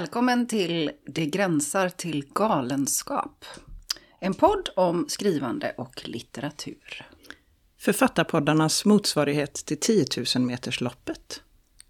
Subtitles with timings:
[0.00, 3.44] Välkommen till Det gränsar till galenskap.
[4.20, 7.06] En podd om skrivande och litteratur.
[7.78, 10.04] Författarpoddarnas motsvarighet till 10
[10.36, 11.42] 000 metersloppet.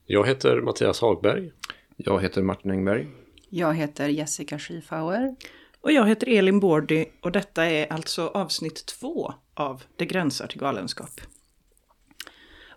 [0.04, 1.52] Jag heter Mattias Hagberg.
[1.96, 3.08] Jag heter Martin Engberg.
[3.48, 5.36] Jag heter Jessica Schiefauer.
[5.80, 10.60] Och jag heter Elin Bordy och detta är alltså avsnitt två av Det gränsar till
[10.60, 11.20] galenskap.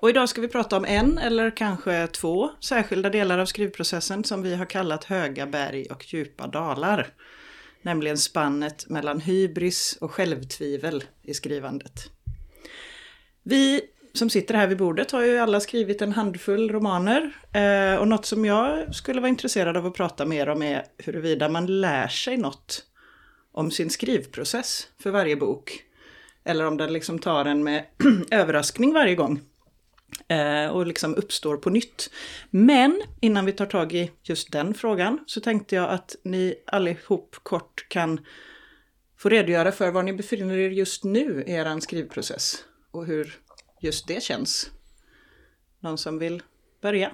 [0.02, 4.41] Och idag ska vi prata om en eller kanske två särskilda delar av skrivprocessen som
[4.41, 7.08] vi har kallat höga berg och djupa dalar.
[7.81, 12.12] Nämligen spannet mellan hybris och självtvivel i skrivandet.
[13.44, 13.81] Vi
[14.13, 17.31] som sitter här vid bordet har ju alla skrivit en handfull romaner.
[17.53, 21.50] Eh, och något som jag skulle vara intresserad av att prata mer om är huruvida
[21.50, 22.83] man lär sig något
[23.52, 25.83] om sin skrivprocess för varje bok.
[26.44, 27.86] Eller om den liksom tar en med
[28.31, 29.42] överraskning varje gång.
[30.27, 32.09] Eh, och liksom uppstår på nytt.
[32.49, 37.35] Men innan vi tar tag i just den frågan så tänkte jag att ni allihop
[37.43, 38.19] kort kan
[39.17, 42.63] få redogöra för var ni befinner er just nu i er skrivprocess.
[42.91, 43.39] Och hur
[43.81, 44.71] just det känns.
[45.80, 46.43] Någon som vill
[46.81, 47.11] börja?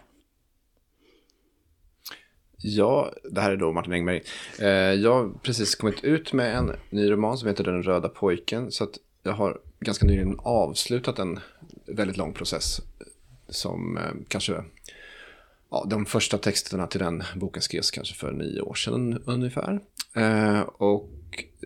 [2.57, 4.23] Ja, det här är då Martin Engberg.
[4.59, 8.71] Eh, jag har precis kommit ut med en ny roman som heter Den röda pojken.
[8.71, 11.39] Så att jag har ganska nyligen avslutat en
[11.87, 12.81] väldigt lång process
[13.47, 14.63] som eh, kanske...
[15.69, 19.79] Ja, de första texterna till den boken skrevs kanske för nio år sedan ungefär.
[20.13, 21.09] Eh, och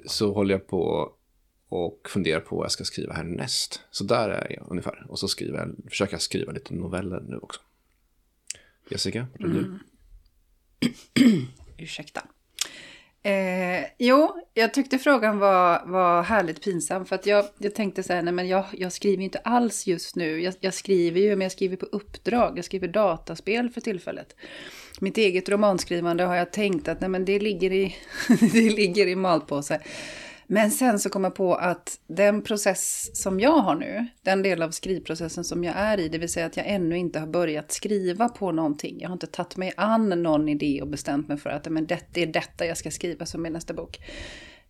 [0.05, 1.13] så håller jag på
[1.69, 3.81] och funderar på vad jag ska skriva härnäst.
[3.91, 5.05] Så där är jag ungefär.
[5.09, 7.61] Och så skriver jag, försöker jag skriva lite noveller nu också.
[8.89, 9.59] Jessica, vad är du?
[9.59, 11.47] Mm.
[11.77, 12.23] Ursäkta.
[13.23, 18.13] Eh, jo, jag tyckte frågan var, var härligt pinsam för att jag, jag tänkte så
[18.13, 20.41] här, nej men jag, jag skriver inte alls just nu.
[20.41, 22.57] Jag, jag, skriver ju, men jag skriver på uppdrag.
[22.57, 24.35] Jag skriver dataspel för tillfället.
[24.99, 27.95] Mitt eget romanskrivande har jag tänkt att nej men det ligger i,
[28.39, 29.81] det ligger i malpåse.
[30.51, 34.61] Men sen så kom jag på att den process som jag har nu, den del
[34.61, 37.71] av skrivprocessen som jag är i, det vill säga att jag ännu inte har börjat
[37.71, 38.97] skriva på någonting.
[38.99, 42.17] Jag har inte tagit mig an någon idé och bestämt mig för att men det
[42.17, 43.99] är detta jag ska skriva som min nästa bok.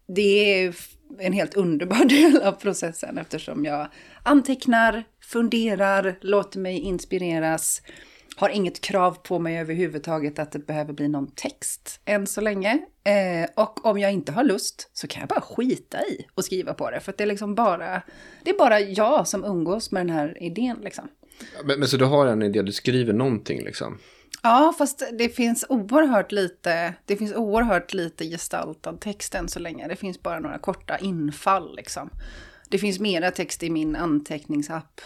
[0.08, 0.76] Det är
[1.20, 3.88] en helt underbar del av processen eftersom jag
[4.24, 7.82] antecknar, funderar, låter mig inspireras
[8.40, 12.80] har inget krav på mig överhuvudtaget att det behöver bli någon text än så länge.
[13.04, 16.74] Eh, och om jag inte har lust så kan jag bara skita i och skriva
[16.74, 17.00] på det.
[17.00, 18.02] För det är liksom bara,
[18.44, 21.08] det är bara jag som umgås med den här idén liksom.
[21.64, 23.98] Men, men så du har en idé, du skriver någonting liksom?
[24.44, 29.88] Ja, fast det finns oerhört lite, det finns oerhört lite gestaltad text än så länge.
[29.88, 32.10] Det finns bara några korta infall liksom.
[32.70, 35.02] Det finns mera text i min anteckningsapp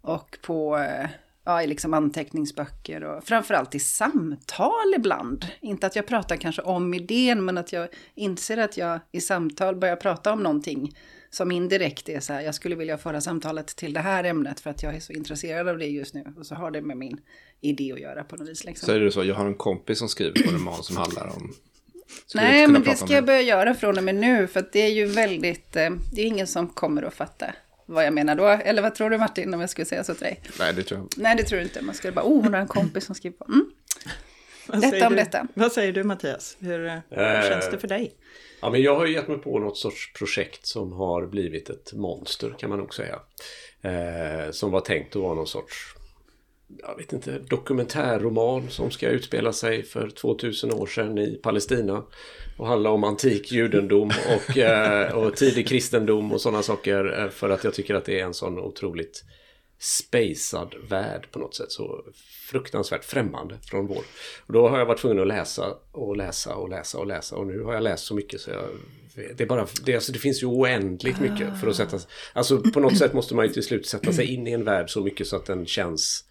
[0.00, 1.08] och på eh,
[1.44, 5.46] ja, i liksom anteckningsböcker och framförallt i samtal ibland.
[5.60, 9.76] Inte att jag pratar kanske om idén, men att jag inser att jag i samtal
[9.76, 10.96] börjar prata om någonting
[11.30, 14.70] som indirekt är så här, jag skulle vilja föra samtalet till det här ämnet för
[14.70, 16.34] att jag är så intresserad av det just nu.
[16.36, 17.20] Och så har det med min
[17.60, 18.64] idé att göra på något vis.
[18.64, 18.86] Liksom.
[18.86, 21.54] Säger du så, jag har en kompis som skriver på en roman som handlar om...
[22.34, 25.06] Nej, men det ska jag börja göra från och med nu, för det är ju
[25.06, 27.46] väldigt, eh, det är ingen som kommer att fatta
[27.86, 28.46] vad jag menar då.
[28.46, 30.40] Eller vad tror du Martin om jag skulle säga så till dig?
[30.58, 31.82] Nej, det tror jag Nej, det tror du inte.
[31.82, 33.44] Man skulle bara, oh, hon har en kompis som skriver på.
[33.44, 33.70] Mm.
[34.90, 35.18] detta om du?
[35.18, 35.46] detta.
[35.54, 36.56] Vad säger du Mattias?
[36.60, 36.78] Hur,
[37.10, 38.14] hur äh, känns det för dig?
[38.60, 42.54] Ja, men jag har gett mig på något sorts projekt som har blivit ett monster
[42.58, 43.20] kan man nog säga.
[43.82, 45.94] Eh, som var tänkt att vara någon sorts
[46.78, 52.04] jag vet inte, dokumentärroman som ska utspela sig för 2000 år sedan i Palestina.
[52.56, 57.22] Och handla om antik judendom och, eh, och tidig kristendom och sådana saker.
[57.22, 59.24] Eh, för att jag tycker att det är en sån otroligt
[59.78, 61.72] spacad värld på något sätt.
[61.72, 62.04] Så
[62.50, 64.02] fruktansvärt främmande från vår.
[64.46, 67.36] Och då har jag varit tvungen att läsa och läsa och läsa och läsa.
[67.36, 68.64] Och nu har jag läst så mycket så jag...
[69.36, 72.10] Det, är bara, det, alltså, det finns ju oändligt mycket för att sätta sig...
[72.32, 74.90] Alltså på något sätt måste man ju till slut sätta sig in i en värld
[74.90, 76.24] så mycket så att den känns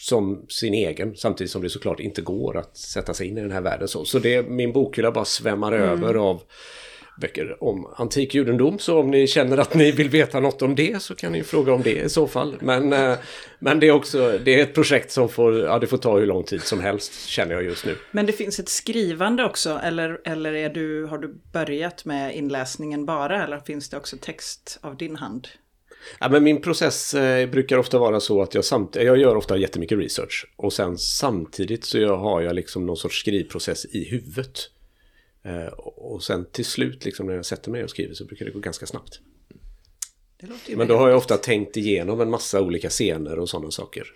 [0.00, 3.52] som sin egen samtidigt som det såklart inte går att sätta sig in i den
[3.52, 3.88] här världen.
[3.88, 5.88] Så, så det, min bokhylla bara svämmar mm.
[5.88, 6.42] över av
[7.20, 8.78] böcker om antik judendom.
[8.78, 11.72] Så om ni känner att ni vill veta något om det så kan ni fråga
[11.72, 12.56] om det i så fall.
[12.60, 13.14] Men, eh,
[13.58, 16.26] men det är också det är ett projekt som får, ja, det får ta hur
[16.26, 17.96] lång tid som helst känner jag just nu.
[18.10, 23.06] Men det finns ett skrivande också eller, eller är du, har du börjat med inläsningen
[23.06, 25.48] bara eller finns det också text av din hand?
[26.20, 29.56] Ja, men min process eh, brukar ofta vara så att jag, samt, jag gör ofta
[29.56, 30.46] jättemycket research.
[30.56, 34.58] Och sen samtidigt så jag, har jag liksom någon sorts skrivprocess i huvudet.
[35.44, 38.50] Eh, och sen till slut liksom när jag sätter mig och skriver så brukar det
[38.50, 39.20] gå ganska snabbt.
[40.68, 44.14] Men då har jag ofta tänkt igenom en massa olika scener och sådana saker.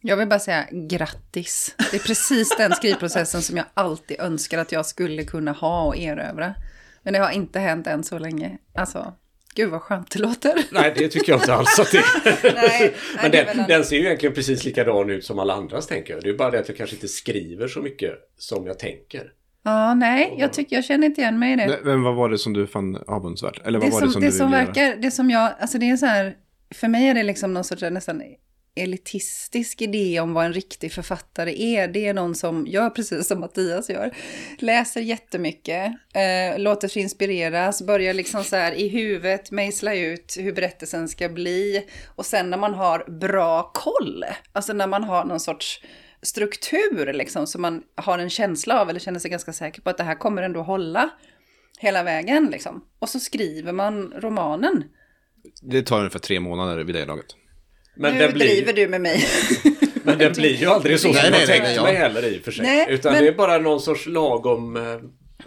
[0.00, 1.74] Jag vill bara säga grattis.
[1.90, 5.96] Det är precis den skrivprocessen som jag alltid önskar att jag skulle kunna ha och
[5.96, 6.54] erövra.
[7.02, 8.58] Men det har inte hänt än så länge.
[8.74, 9.14] Alltså,
[9.62, 10.54] gud vad skönt det låter.
[10.70, 12.54] Nej, det tycker jag inte alls att det är.
[12.54, 16.14] Nej, Men den, en- den ser ju egentligen precis likadan ut som alla andras tänker
[16.14, 16.22] jag.
[16.22, 19.32] Det är bara det att jag kanske inte skriver så mycket som jag tänker.
[19.62, 21.66] Ja, nej, jag tycker jag känner inte igen mig i det.
[21.66, 23.66] Men- Men vad var det som du fann avundsvärt?
[23.66, 25.78] Eller vad det var som, det som det du som verkar, det som jag, alltså
[25.78, 26.34] det är så här,
[26.74, 28.22] för mig är det liksom någon sorts nästan
[28.78, 31.88] elitistisk idé om vad en riktig författare är.
[31.88, 34.14] Det är någon som gör precis som Mattias gör.
[34.58, 40.52] Läser jättemycket, eh, låter sig inspireras, börjar liksom så här i huvudet mejsla ut hur
[40.52, 41.86] berättelsen ska bli.
[42.14, 45.80] Och sen när man har bra koll, alltså när man har någon sorts
[46.22, 49.96] struktur liksom, som man har en känsla av, eller känner sig ganska säker på att
[49.96, 51.10] det här kommer ändå hålla
[51.78, 52.84] hela vägen liksom.
[52.98, 54.84] Och så skriver man romanen.
[55.62, 57.26] Det tar ungefär tre månader vid det laget.
[57.98, 59.24] Men nu den blir, driver du med mig.
[60.02, 61.82] Men den blir ju aldrig så Nej, som nej, nej, ja.
[61.82, 62.64] mig heller i och för sig.
[62.66, 64.78] Nej, Utan men- det är bara någon sorts lagom...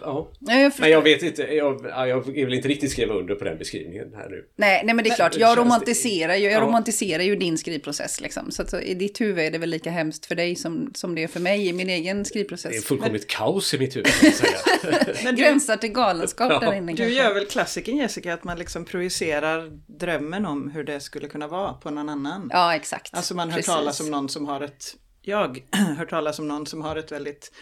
[0.04, 0.32] Ja.
[0.40, 0.82] Ja, jag förstår.
[0.84, 4.14] Men jag vet inte, jag, ja, jag vill inte riktigt skriva under på den beskrivningen
[4.14, 4.44] här nu.
[4.56, 6.60] Nej, nej, men det är klart, jag romantiserar, ju, jag Ja.
[6.66, 8.20] romantiserar ju din skrivprocess.
[8.20, 8.50] Liksom.
[8.50, 11.14] Så, att, så i ditt huvud är det väl lika hemskt för dig som, som
[11.14, 12.84] det är för mig i min egen Det är skrivprocess.
[12.84, 15.14] fullkomligt kaos i mitt huvud, kan jag säga.
[15.24, 17.14] Men du, Gränsar till galenskap där inne du kanske.
[17.14, 21.72] gör väl klassiken Jessica, att man liksom projicerar drömmen om hur det skulle kunna vara
[21.72, 22.48] på någon annan.
[22.52, 23.14] Ja, exakt.
[23.14, 23.74] Alltså man hör Precis.
[23.74, 24.84] talas om någon som har ett,
[25.22, 25.62] jag
[25.98, 27.52] hör talas om någon som har ett väldigt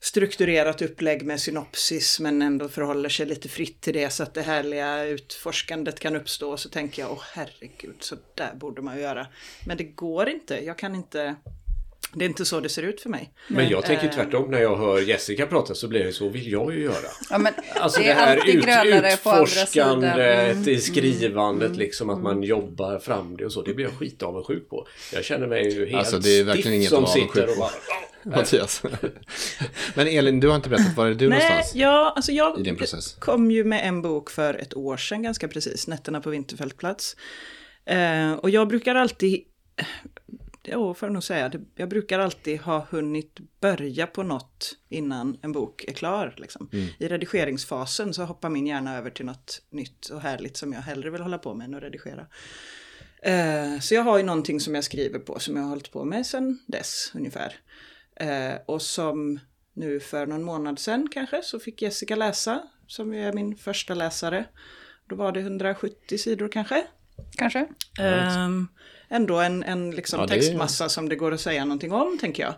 [0.00, 4.42] strukturerat upplägg med synopsis men ändå förhåller sig lite fritt till det så att det
[4.42, 6.56] härliga utforskandet kan uppstå.
[6.56, 9.26] Så tänker jag, åh herregud, så där borde man ju göra.
[9.66, 11.36] Men det går inte, jag kan inte,
[12.14, 13.32] det är inte så det ser ut för mig.
[13.48, 14.12] Men jag tänker Eh.
[14.12, 16.94] tvärtom, när jag hör Jessica prata så blir det så vill jag ju göra.
[17.30, 20.68] Ja, men Alltså det det, är här alltid ut, utforskandet, Mm.
[20.68, 23.62] i skrivandet, liksom att man jobbar fram det och så.
[23.62, 24.86] Det blir jag skitavundsjuk på.
[25.12, 27.70] Jag känner mig ju helt Alltså, det är verkligen stiff inget som sitter och bara...
[28.36, 28.82] Mattias.
[29.94, 31.74] Men Elin, du har inte berättat, var är du Nej, någonstans?
[31.74, 33.16] ja, alltså jag I din process?
[33.18, 37.16] kom ju med en bok för ett år sedan ganska precis, Nätterna på Vinterfältplats.
[37.86, 39.44] Eh, och jag brukar alltid,
[40.70, 45.52] ja får jag nog säga, jag brukar alltid ha hunnit börja på något innan en
[45.52, 46.34] bok är klar.
[46.36, 46.68] Liksom.
[46.98, 51.10] I redigeringsfasen så hoppar min hjärna över till något nytt och härligt som jag hellre
[51.10, 52.26] vill hålla på med än att redigera.
[53.22, 56.04] Eh, så jag har ju någonting som jag skriver på som jag har hållit på
[56.04, 57.54] med sedan dess ungefär.
[58.16, 59.40] Eh, och som
[59.72, 64.44] nu för någon månad sedan kanske så fick Jessica läsa, som är min första läsare.
[65.08, 66.86] Då var det 170 sidor kanske.
[67.36, 67.68] Kanske?
[68.00, 68.68] Ehm,
[69.10, 72.18] ändå en, en liksom Ja, det är- textmassa som det går att säga någonting om,
[72.18, 72.54] tänker jag.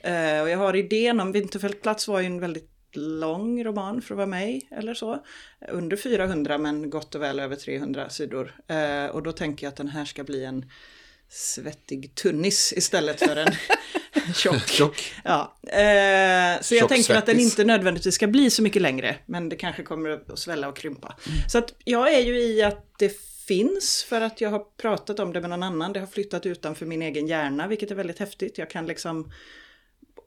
[0.00, 4.16] Eh, och jag har idén om Vinterfältplats var ju en väldigt lång roman för att
[4.16, 5.24] vara mig, eller så.
[5.68, 8.54] Under 400 men gott och väl över 300 sidor.
[8.68, 10.64] Eh, och då tänker jag att den här ska bli en
[11.28, 13.52] svettig tunnis istället för en
[14.34, 14.68] tjock.
[14.68, 15.12] Tjock.
[15.24, 17.52] Ja, eh, så jag Tjock tänker att den svettis.
[17.52, 21.16] inte nödvändigtvis ska bli så mycket längre, men det kanske kommer att svälla och krympa.
[21.48, 23.12] Så att jag är ju i att det
[23.48, 25.92] finns för att jag har pratat om det med någon annan.
[25.92, 28.58] Det har flyttat utanför min egen hjärna, vilket är väldigt häftigt.
[28.58, 29.32] Jag kan liksom,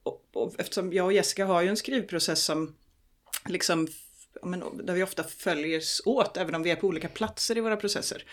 [0.04, 2.76] och, och, eftersom jag och Jessica har ju en skrivprocess som
[3.46, 3.88] liksom,
[4.44, 7.78] men, där vi ofta följs åt, även om vi är på olika platser i våra
[7.78, 8.24] processer.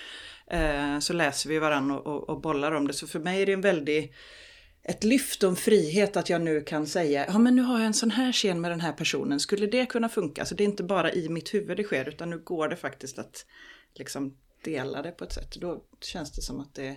[0.47, 2.93] Eh, så läser vi varandra och, och, och bollar om det.
[2.93, 4.15] Så för mig är det en väldig
[4.85, 7.87] ett lyft och en frihet att jag nu kan säga, ja men nu har jag
[7.87, 10.45] en sån här scen med den här personen, skulle det kunna funka?
[10.45, 13.19] Så det är inte bara i mitt huvud det sker, utan nu går det faktiskt
[13.19, 13.47] att
[13.95, 15.57] liksom dela det på ett sätt.
[15.61, 16.97] Då känns det som att det,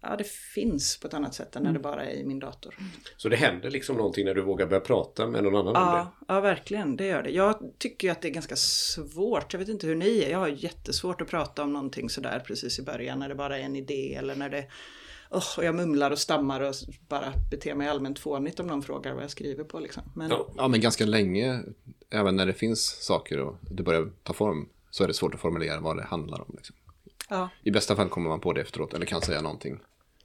[0.00, 2.74] ja, det finns på ett annat sätt än när det bara är i min dator.
[3.16, 5.98] Så det händer liksom någonting när du vågar börja prata med någon annan om det.
[5.98, 7.30] Ja, ja, verkligen, det gör det.
[7.30, 10.38] Jag tycker ju att det är ganska svårt, jag vet inte hur ni är, jag
[10.38, 13.76] har jättesvårt att prata om någonting sådär precis i början när det bara är en
[13.76, 14.66] idé eller när det
[15.30, 16.74] Oh, och jag mumlar och stammar och
[17.08, 19.80] bara beter mig allmänt fånigt om någon frågar vad jag skriver på.
[19.80, 20.02] Liksom.
[20.14, 20.48] Men, Ja.
[20.56, 21.62] Ja, men ganska länge,
[22.10, 25.40] även när det finns saker och det börjar ta form, så är det svårt att
[25.40, 26.54] formulera vad det handlar om.
[26.56, 26.76] Liksom.
[27.28, 27.48] ja.
[27.62, 29.78] I bästa fall kommer man på det efteråt, eller kan säga någonting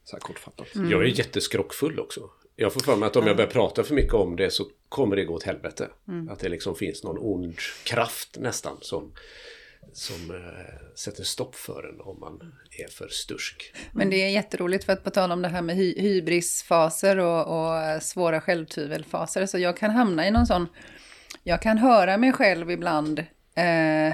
[0.03, 0.67] så här kortfattat.
[0.73, 2.29] Jag är jätteskrockfull också.
[2.55, 5.15] Jag får för mig att om jag börjar prata för mycket om det så kommer
[5.15, 5.89] det gå åt helvete.
[6.29, 9.11] Att det liksom finns någon ond kraft nästan som,
[9.93, 12.53] som eh, sätter stopp för en om man
[12.85, 13.73] är för stursk.
[13.93, 17.41] Men det är jätteroligt för att på tal om det här med hy hybrisfaser och,
[17.41, 19.45] och svåra självtvivelfaser.
[19.45, 20.67] Så jag kan hamna i någon sån,
[21.43, 23.19] jag kan höra mig själv ibland
[23.55, 24.13] eh,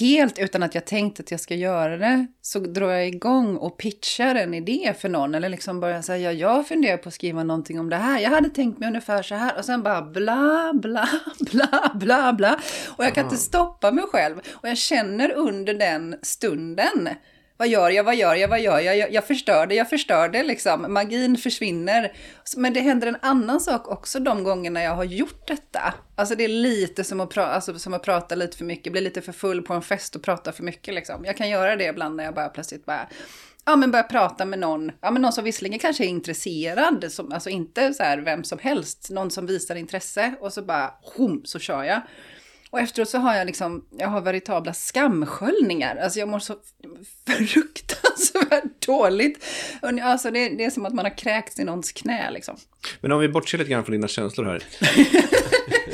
[0.00, 2.26] helt utan att jag tänkt att jag ska göra det.
[2.42, 5.34] Så drar jag igång och pitchar en idé för någon.
[5.34, 8.20] Eller liksom börjar säga, ja, jag funderar på att skriva någonting om det här.
[8.20, 9.58] Jag hade tänkt mig ungefär så här.
[9.58, 11.08] Och sen bara bla, bla,
[11.40, 12.60] bla, bla, bla.
[12.96, 14.38] Och jag kan inte stoppa mig själv.
[14.52, 17.08] Och jag känner under den stunden,
[17.64, 20.28] vad gör jag, vad gör jag, vad gör jag, jag, jag förstör det, jag förstör
[20.28, 22.12] det liksom, magin försvinner.
[22.56, 25.94] Men det händer en annan sak också de gångerna jag har gjort detta.
[26.14, 29.00] Alltså det är lite som att, pra alltså, som att prata lite för mycket, bli
[29.00, 31.24] lite för full på en fest och prata för mycket liksom.
[31.24, 33.08] Jag kan göra det ibland när jag bara plötsligt bara
[33.64, 37.32] ja, men börja prata med någon, ja, men någon som visserligen kanske är intresserad, som,
[37.32, 41.42] alltså inte så här vem som helst, någon som visar intresse och så bara, hum,
[41.44, 42.00] så kör jag.
[42.74, 45.96] Och efteråt så har jag liksom, jag har veritabla skamsköljningar.
[45.96, 46.54] Alltså jag mår så
[47.26, 49.44] fruktansvärt dåligt.
[50.02, 52.56] Alltså det, det är som att man har kräkts i någons knä liksom.
[53.00, 54.62] Men om vi bortser lite grann från dina känslor här.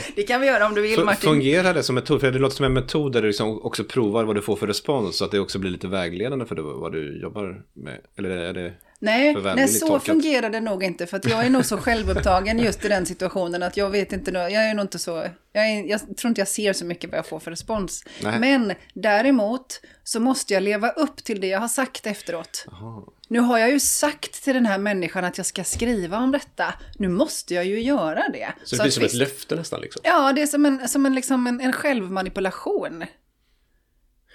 [0.16, 1.30] det kan vi göra om du vill Martin.
[1.30, 2.20] Fungerar det som metod?
[2.20, 4.66] För det låter som en metod där du liksom också provar vad du får för
[4.66, 5.16] respons.
[5.16, 8.00] Så att det också blir lite vägledande för vad du jobbar med.
[8.18, 8.72] Eller är det...
[9.02, 10.06] Nej, nej så tolkat.
[10.06, 11.06] fungerar det nog inte.
[11.06, 14.30] För att jag är nog så självupptagen just i den situationen att jag vet inte,
[14.30, 17.18] jag är nog inte så, jag, är, jag tror inte jag ser så mycket vad
[17.18, 18.04] jag får för respons.
[18.22, 18.40] Nej.
[18.40, 22.66] Men däremot så måste jag leva upp till det jag har sagt efteråt.
[22.72, 23.12] Aha.
[23.28, 26.74] Nu har jag ju sagt till den här människan att jag ska skriva om detta.
[26.98, 28.52] Nu måste jag ju göra det.
[28.64, 29.80] Så det blir som visst, ett löfte nästan?
[29.80, 30.02] Liksom.
[30.04, 33.04] Ja, det är som en, som en, liksom en, en självmanipulation.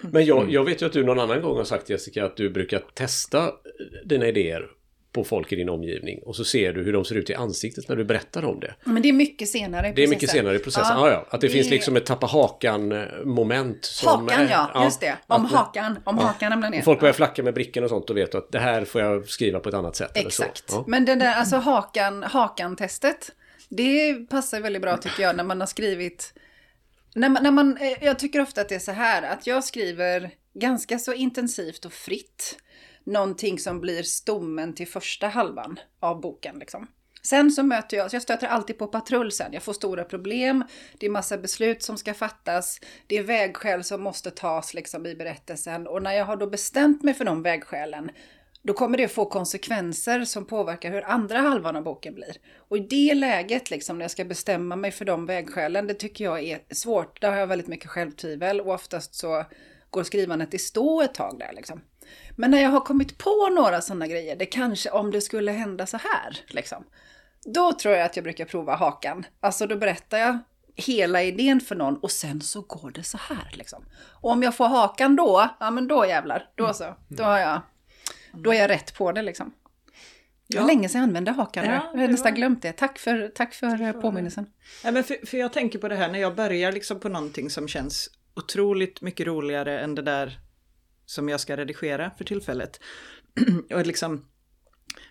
[0.00, 0.52] Men jag, mm.
[0.52, 3.52] jag vet ju att du någon annan gång har sagt Jessica att du brukar testa
[4.04, 4.70] dina idéer
[5.16, 7.88] på folk i din omgivning och så ser du hur de ser ut i ansiktet
[7.88, 8.74] när du berättar om det.
[8.84, 9.94] Men det är mycket senare i processen.
[9.94, 11.26] Det är mycket senare i processen, ja, ah, ja.
[11.30, 14.02] Att det, det, finns liksom ett tappa hakan-moment.
[14.04, 15.16] Hakan är, ja, just det.
[15.26, 16.82] Om att, hakan, om ja, hakan ramlar ner.
[16.82, 19.60] Folk börjar flacka med bricken och sånt och vet att det här får jag skriva
[19.60, 20.10] på ett annat sätt.
[20.14, 20.64] Exakt.
[20.68, 20.84] Ja.
[20.86, 23.32] Men det där, alltså hakan, hakan-testet,
[23.68, 26.34] det passar väldigt bra tycker jag när man har skrivit
[27.16, 29.64] när man, när man, eh, jag tycker ofta att det är så här att jag
[29.64, 32.58] skriver ganska så intensivt och fritt.
[33.04, 36.58] Någonting som blir stommen till första halvan av boken.
[36.58, 36.86] Liksom.
[37.22, 39.52] Sen så möter jag, så jag stöter alltid på patrull sen.
[39.52, 40.64] Jag får stora problem,
[40.98, 45.14] det är massa beslut som ska fattas, det är vägskäl som måste tas liksom i
[45.14, 45.86] berättelsen.
[45.86, 48.10] Och när jag har då bestämt mig för de vägskälen,
[48.66, 52.36] då kommer det få konsekvenser som påverkar hur andra halvan av boken blir.
[52.68, 56.24] Och i det läget, liksom, när jag ska bestämma mig för de vägskälen, det tycker
[56.24, 57.20] jag är svårt.
[57.20, 59.44] Där har jag väldigt mycket självtvivel och oftast så
[59.90, 61.52] går skrivandet i stå ett tag där.
[61.52, 61.80] Liksom.
[62.36, 65.86] Men när jag har kommit på några sådana grejer, det kanske om det skulle hända
[65.86, 66.84] så här, liksom,
[67.44, 69.26] då tror jag att jag brukar prova hakan.
[69.40, 70.38] Alltså då berättar jag
[70.74, 73.50] hela idén för någon och sen så går det så här.
[73.52, 73.84] Liksom.
[74.20, 76.94] Och om jag får hakan då, ja men då jävlar, då så.
[77.08, 77.60] Då har jag
[78.42, 79.54] då är jag rätt på det liksom.
[80.48, 80.66] Det ja.
[80.66, 82.36] länge sedan jag använde hakan ja, Jag har nästan var...
[82.36, 82.72] glömt det.
[82.72, 84.46] Tack för, tack för påminnelsen.
[84.84, 87.50] Ja, men för, för jag tänker på det här när jag börjar liksom på någonting
[87.50, 90.40] som känns otroligt mycket roligare än det där
[91.06, 92.80] som jag ska redigera för tillfället.
[93.74, 94.28] och liksom,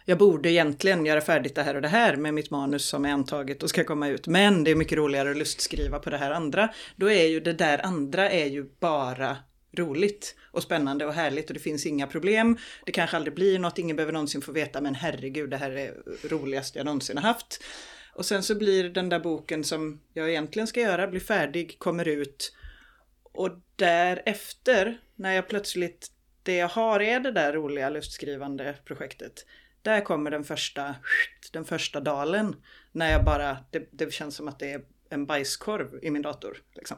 [0.06, 3.12] jag borde egentligen göra färdigt det här och det här med mitt manus som är
[3.12, 4.28] antaget och ska komma ut.
[4.28, 6.70] Men det är mycket roligare att lustskriva på det här andra.
[6.96, 9.38] Då är ju det där andra är ju bara
[9.76, 12.58] roligt och spännande och härligt och det finns inga problem.
[12.86, 15.94] Det kanske aldrig blir något, ingen behöver någonsin få veta men herregud det här är
[16.30, 17.64] roligast jag någonsin har haft.
[18.14, 22.08] Och sen så blir den där boken som jag egentligen ska göra, blir färdig, kommer
[22.08, 22.56] ut.
[23.24, 26.12] Och därefter, när jag plötsligt,
[26.44, 29.46] det jag har är det där roliga lustskrivande projektet.
[29.82, 30.96] Där kommer den första,
[31.54, 32.56] den första dalen.
[32.92, 36.58] När jag bara, det, det känns som att det är en bajskorv i min dator.
[36.76, 36.98] Liksom.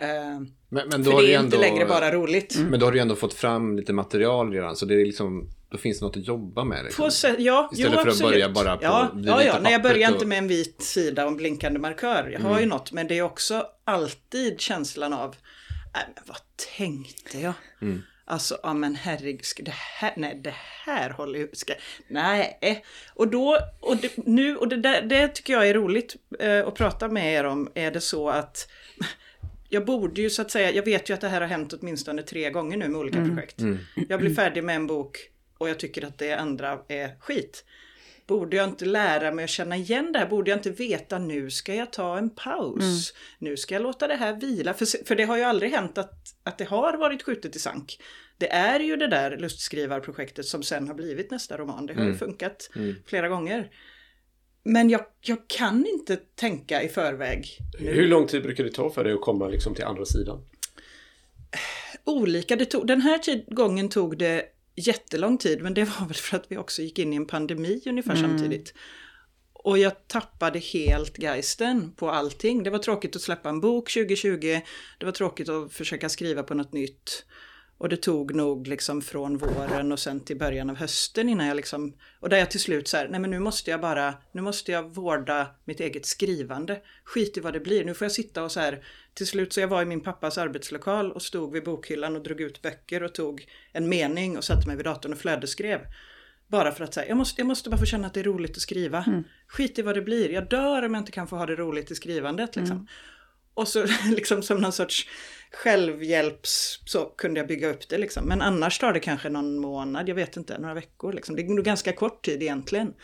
[0.00, 2.54] Eh, men, men då för det är ändå, inte längre bara roligt.
[2.56, 2.70] Mm.
[2.70, 4.76] Men då har du ändå fått fram lite material redan.
[4.76, 6.84] Så det är liksom, då finns det något att jobba med.
[6.84, 7.02] Liksom.
[7.02, 9.58] På, ja, Istället jo, för att börja bara på ja, ja, ja.
[9.62, 10.14] Nej, jag börjar och...
[10.14, 12.30] inte med en vit sida och en blinkande markör.
[12.32, 12.60] Jag har mm.
[12.60, 12.92] ju något.
[12.92, 15.36] Men det är också alltid känslan av,
[15.94, 16.38] nej men vad
[16.76, 17.52] tänkte jag?
[17.82, 18.02] Mm.
[18.24, 20.54] Alltså, ja men herregud, det här, nej det
[20.86, 21.72] här håller ju, ska,
[22.08, 22.84] nej.
[23.14, 26.74] Och då, och det, nu, och det, där, det tycker jag är roligt eh, att
[26.74, 28.68] prata med er om, är det så att
[29.72, 32.22] jag borde ju så att säga, jag vet ju att det här har hänt åtminstone
[32.22, 33.30] tre gånger nu med olika mm.
[33.30, 33.60] projekt.
[33.60, 33.78] Mm.
[34.08, 35.18] Jag blir färdig med en bok
[35.58, 37.64] och jag tycker att det andra är skit.
[38.26, 40.26] Borde jag inte lära mig att känna igen det här?
[40.26, 42.82] Borde jag inte veta nu ska jag ta en paus?
[42.82, 43.50] Mm.
[43.50, 44.74] Nu ska jag låta det här vila.
[44.74, 47.98] För, för det har ju aldrig hänt att, att det har varit skjutet i sank.
[48.38, 51.86] Det är ju det där lustskrivarprojektet som sen har blivit nästa roman.
[51.86, 52.12] Det har mm.
[52.12, 52.94] ju funkat mm.
[53.06, 53.70] flera gånger.
[54.72, 57.58] Men jag, jag kan inte tänka i förväg.
[57.80, 57.92] Nu.
[57.92, 60.44] Hur lång tid brukar det ta för dig att komma liksom till andra sidan?
[62.04, 62.56] Olika.
[62.56, 64.44] Det tog, den här tid, gången tog det
[64.76, 67.82] jättelång tid, men det var väl för att vi också gick in i en pandemi
[67.86, 68.30] ungefär mm.
[68.30, 68.74] samtidigt.
[69.52, 72.62] Och jag tappade helt geisten på allting.
[72.62, 74.60] Det var tråkigt att släppa en bok 2020.
[74.98, 77.24] Det var tråkigt att försöka skriva på något nytt.
[77.80, 81.56] Och det tog nog liksom från våren och sen till början av hösten innan jag
[81.56, 81.94] liksom...
[82.20, 84.72] Och där jag till slut så här, nej men nu måste jag bara, nu måste
[84.72, 86.80] jag vårda mitt eget skrivande.
[87.04, 88.84] Skit i vad det blir, nu får jag sitta och så här...
[89.14, 92.40] Till slut så jag var i min pappas arbetslokal och stod vid bokhyllan och drog
[92.40, 95.80] ut böcker och tog en mening och satte mig vid datorn och flödesskrev.
[96.48, 98.50] Bara för att säga, jag måste, jag måste bara få känna att det är roligt
[98.50, 99.04] att skriva.
[99.06, 99.24] Mm.
[99.46, 101.90] Skit i vad det blir, jag dör om jag inte kan få ha det roligt
[101.90, 102.76] i skrivandet liksom.
[102.76, 102.86] Mm.
[103.54, 105.06] Och så liksom som någon sorts
[105.52, 108.24] självhjälps så kunde jag bygga upp det liksom.
[108.24, 111.36] Men annars tar det kanske någon månad, jag vet inte, några veckor liksom.
[111.36, 112.94] Det är nog ganska kort tid egentligen.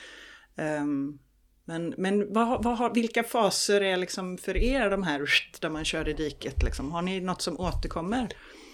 [0.57, 1.19] Um,
[1.65, 5.29] men, men vad, vad vilka faser är liksom för er de här
[5.61, 6.93] där man kör i diket liksom?
[6.93, 8.29] Har ni något som återkommer?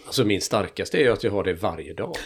[0.06, 2.16] Alltså min starkaste är ju att jag har det varje dag.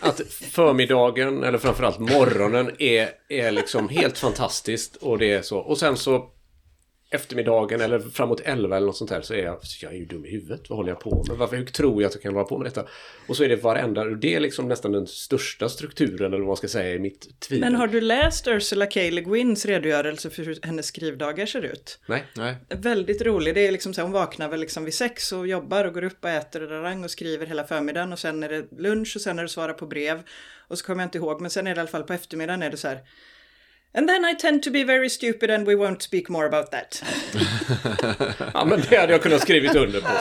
[0.00, 5.58] Att förmiddagen eller framförallt morgonen är, är liksom helt fantastiskt och det är så.
[5.58, 6.30] Och sen så
[7.10, 10.26] eftermiddagen eller framåt 11 eller något sånt där så är jag, jag är ju dum
[10.26, 10.70] i huvudet.
[10.70, 11.36] Vad håller jag på med?
[11.36, 12.86] Varför hur tror jag att jag kan hålla på med detta?
[13.28, 16.56] Och så är det varenda, det är liksom nästan den största strukturen eller vad man
[16.56, 17.70] ska säga i mitt tvivel.
[17.70, 19.00] Men har du läst Ursula K.
[19.00, 21.98] Le Guins redogörelse för hur hennes skrivdagar ser ut?
[22.06, 22.24] Nej.
[22.36, 22.56] Nej.
[22.68, 23.54] Väldigt rolig.
[23.54, 26.04] Det är liksom så här, hon vaknar väl liksom vid sex och jobbar och går
[26.04, 29.22] upp och äter och rang och skriver hela förmiddagen och sen är det lunch och
[29.22, 30.22] sen är det svara på brev.
[30.68, 32.62] Och så kommer jag inte ihåg, men sen är det i alla fall på eftermiddagen
[32.62, 33.00] är det så här
[33.96, 37.02] And then I tend to be very stupid and we won't speak more about that.
[38.54, 40.08] ja, men det hade jag kunnat skrivit under på.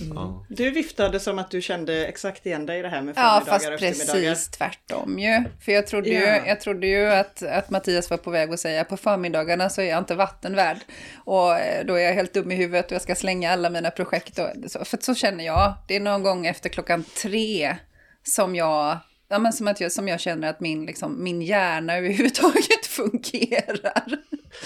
[0.00, 0.44] Mm.
[0.48, 3.66] Du viftade som att du kände exakt igen dig i det här med Ja, fast
[3.78, 5.44] precis tvärtom ju.
[5.60, 8.84] För jag trodde ju, jag trodde ju att, att Mattias var på väg att säga
[8.84, 10.78] på förmiddagarna så är jag inte vattenvärd.
[11.16, 13.90] Och eh, då är jag helt dum i huvudet och jag ska slänga alla mina
[13.90, 14.38] projekt.
[14.38, 15.74] Och, för så känner jag.
[15.88, 17.76] Det är någon gång efter klockan tre
[18.22, 18.98] som jag
[19.32, 24.18] Ja, men som, att jag, som jag känner att min, liksom, min hjärna överhuvudtaget fungerar.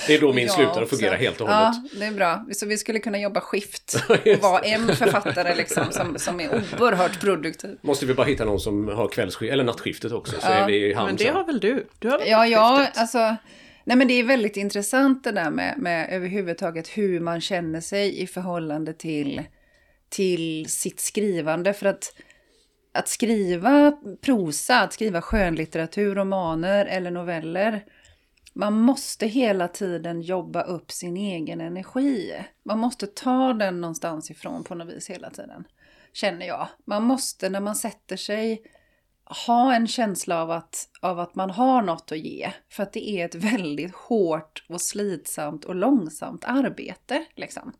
[0.06, 1.74] Det är då min slutar att fungera helt och hållet.
[1.92, 2.46] Ja, det är bra.
[2.52, 6.48] Så vi skulle kunna jobba skift och vara en författare liksom, som, som är
[6.80, 7.78] oerhört produktiv.
[7.82, 10.52] Måste vi bara hitta någon som har kvällsskift, eller nattskiftet också, så ja.
[10.52, 11.86] är vi i hamn Men det har väl du?
[11.98, 13.36] du har väl ja, ja, alltså...
[13.86, 18.22] Nej men det är väldigt intressant det där med, med överhuvudtaget hur man känner sig
[18.22, 19.42] i förhållande till,
[20.08, 21.72] till sitt skrivande.
[21.72, 22.12] För att
[22.94, 27.84] att skriva prosa, att skriva skönlitteratur, romaner eller noveller,
[28.52, 32.44] man måste hela tiden jobba upp sin egen energi.
[32.64, 35.64] Man måste ta den någonstans ifrån på något vis hela tiden,
[36.12, 36.68] känner jag.
[36.86, 38.62] Man måste när man sätter sig
[39.46, 42.52] ha en känsla av att, av att man har något att ge.
[42.70, 47.24] För att det är ett väldigt hårt och slitsamt och långsamt arbete.
[47.34, 47.72] Liksom.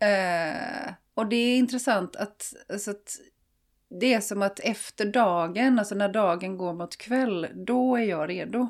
[0.00, 3.18] Eh, och det är intressant att, alltså att
[4.00, 8.28] det är som att efter dagen, alltså när dagen går mot kväll, då är jag
[8.28, 8.68] redo.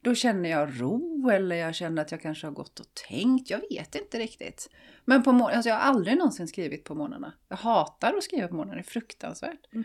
[0.00, 3.50] Då känner jag ro eller jag känner att jag kanske har gått och tänkt.
[3.50, 4.70] Jag vet inte riktigt.
[5.04, 7.32] Men på alltså jag har aldrig någonsin skrivit på morgnarna.
[7.48, 9.72] Jag hatar att skriva på morgnarna, det är fruktansvärt.
[9.72, 9.84] Mm.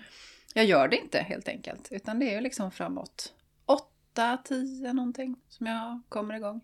[0.53, 1.87] Jag gör det inte helt enkelt.
[1.91, 3.33] Utan det är liksom framåt
[3.65, 6.61] åtta, tio någonting som jag kommer igång.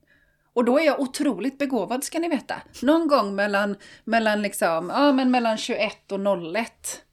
[0.54, 2.62] Och då är jag otroligt begåvad ska ni veta.
[2.82, 6.20] Någon gång mellan, mellan, liksom, ja, men mellan 21 och
[6.56, 7.04] 01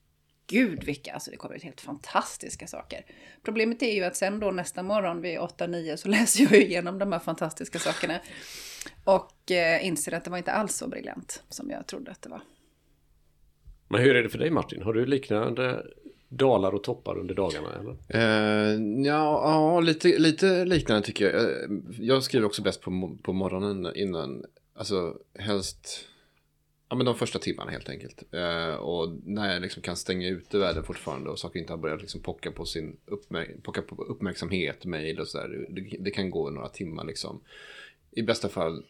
[0.46, 3.04] gud vilka, alltså det kommer ut helt fantastiska saker.
[3.42, 7.12] Problemet är ju att sen då nästa morgon vid 8-9 så läser jag igenom de
[7.12, 8.20] här fantastiska sakerna.
[9.04, 12.28] Och eh, inser att det var inte alls så briljant som jag trodde att det
[12.28, 12.40] var.
[13.88, 14.82] Men hur är det för dig Martin?
[14.82, 15.86] Har du liknande
[16.28, 17.68] dalar och toppar under dagarna?
[17.80, 17.92] Eller?
[18.14, 21.42] Uh, ja, ja lite, lite liknande tycker jag.
[21.42, 21.68] Eh,
[22.00, 26.08] jag skriver också bäst på, på morgonen innan, alltså helst
[26.88, 28.22] Ja, men de första timmarna helt enkelt.
[28.34, 32.00] Eh, och när jag liksom kan stänga ute världen fortfarande och saker inte har börjat
[32.00, 35.66] liksom pocka på sin uppmärk pocka på uppmärksamhet, mejl och sådär.
[35.68, 37.40] Det, det, kan gå några timmar liksom.
[38.10, 38.84] I bästa fall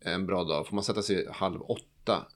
[0.00, 0.66] en bra dag.
[0.66, 2.26] Får man sätta sig halv åtta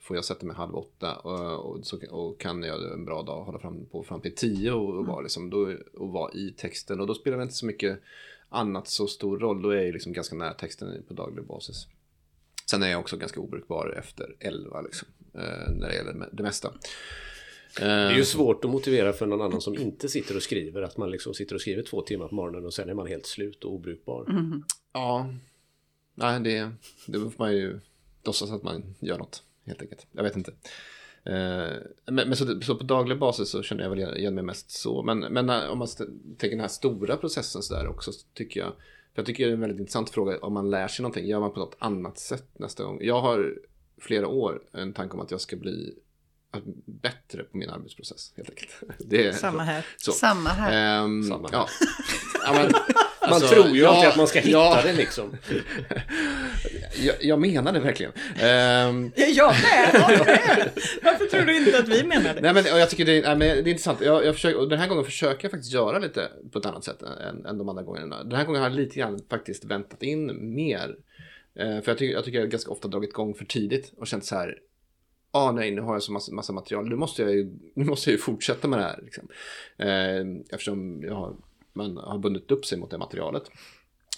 [0.00, 3.44] får jag sätta mig halv åtta och, och, så, och kan jag en bra dag
[3.44, 7.00] hålla fram på fram till tio och, och, vara, liksom, då, och vara i texten.
[7.00, 8.00] Och då spelar det inte så mycket
[8.48, 9.62] annat så stor roll.
[9.62, 11.86] Då är jag liksom ganska nära texten på daglig basis.
[12.70, 16.72] Sen är jag också ganska obrukbar efter 11 liksom, eh, när det gäller det mesta.
[17.76, 20.82] Det är ju eh, svårt att motivera för någon annan som inte sitter och skriver
[20.82, 23.26] att man liksom sitter och skriver två timmar på morgonen och sen är man helt
[23.26, 24.30] slut och obrukbar.
[24.30, 24.62] Mm.
[24.92, 25.34] Ja,
[26.14, 26.70] Nej, det,
[27.06, 27.80] det får man ju
[28.24, 30.06] låtsas att man gör något helt enkelt.
[30.12, 30.52] Jag vet inte.
[31.24, 34.70] Eh, men, men så, så, på daglig basis så känner jag väl igen mig mest
[34.70, 35.02] så.
[35.02, 35.88] Men, men om man
[36.38, 38.72] tänker den här stora processen så där också så tycker jag
[39.14, 41.26] för jag tycker det är en väldigt intressant fråga om man lär sig någonting.
[41.26, 42.98] Gör man på något annat sätt nästa gång?
[43.02, 43.54] Jag har
[44.00, 45.94] flera år en tanke om att jag ska bli
[46.86, 48.70] bättre på min arbetsprocess helt enkelt.
[48.98, 49.86] Det är Samma här.
[49.96, 50.12] Så.
[50.12, 51.04] Samma här.
[51.04, 51.58] Um, Samma här.
[51.58, 51.68] Ja.
[52.44, 52.72] ja men,
[53.18, 55.30] alltså, man tror ju alltid att man ska hitta ja, det liksom.
[57.00, 58.12] jag, jag menar det verkligen.
[58.40, 60.70] Ehm, Jag med!
[61.02, 62.40] Varför tror du inte att vi menar det?
[62.40, 64.00] nej, men, jag tycker det är, nej, men det är intressant.
[64.00, 67.02] Jag, jag försöker, den här gången försöker jag faktiskt göra lite på ett annat sätt
[67.02, 68.24] än, än de andra gångerna.
[68.24, 70.96] Den här gången har jag lite grann faktiskt väntat in mer.
[71.54, 74.24] Eh, för jag tycker, jag tycker jag ganska ofta dragit igång för tidigt och känt
[74.24, 74.58] så här.
[75.32, 76.88] Ah, nej, nu har jag så massa, massa material.
[76.88, 79.00] Nu måste jag ju, nu måste jag ju fortsätta med det här.
[79.02, 79.28] Liksom.
[79.76, 81.36] Eh, eftersom jag har,
[81.72, 83.42] man har bundit upp sig mot det materialet.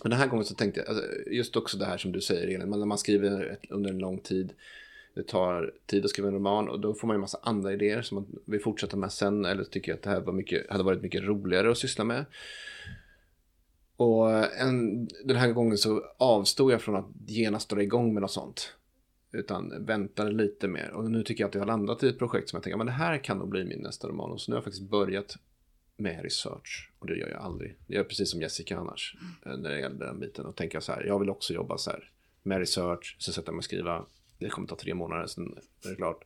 [0.03, 2.47] Men den här gången så tänkte jag, alltså, just också det här som du säger
[2.47, 4.53] Elin, när man skriver ett, under en lång tid,
[5.15, 8.03] det tar tid att skriva en roman och då får man ju massa andra idéer
[8.03, 11.03] som man vill fortsätta med sen eller tycker att det här var mycket, hade varit
[11.03, 12.25] mycket roligare att syssla med.
[13.97, 18.31] Och en, den här gången så avstod jag från att genast dra igång med något
[18.31, 18.75] sånt.
[19.33, 20.91] Utan väntade lite mer.
[20.91, 22.87] Och nu tycker jag att jag har landat i ett projekt som jag tänker, men
[22.87, 24.31] det här kan nog bli min nästa roman.
[24.31, 25.37] Och så nu har jag faktiskt börjat
[25.97, 26.91] med research.
[26.99, 27.77] Och det gör jag aldrig.
[27.87, 29.17] Jag gör precis som Jessica annars.
[29.47, 30.47] Eh, när det gäller den biten.
[30.47, 32.11] Och tänka så här, jag vill också jobba så här.
[32.43, 34.07] Med research, så sätter jag mig och skriva.
[34.43, 35.45] Det kommer ta tre månader, sen
[35.85, 36.25] är det klart.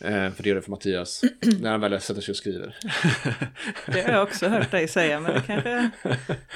[0.00, 1.22] Eh, för det gör det för Mattias.
[1.60, 2.76] när han väl sätter sig och skriver.
[3.86, 5.90] Det har jag också hört dig säga, men det kanske...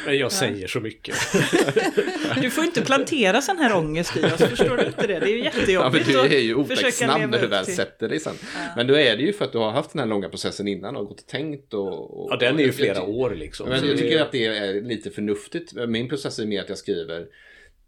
[0.07, 1.17] Men jag säger så mycket.
[2.43, 5.19] Du får inte plantera sån här ångest i oss, förstår du inte det?
[5.19, 7.47] Det är ju Ja, men jättejobbigt du är ju att försöka otäcksnabb leva när du
[7.47, 8.35] upp väl till- sätter dig sen.
[8.77, 10.97] Men då är det ju för att du har haft den här långa processen innan
[10.97, 12.21] och gått och tänkt och...
[12.25, 13.69] och Ja, den är ju flera år liksom.
[13.69, 15.73] Men jag tycker att det är lite förnuftigt.
[15.89, 17.27] Min process är mer att jag skriver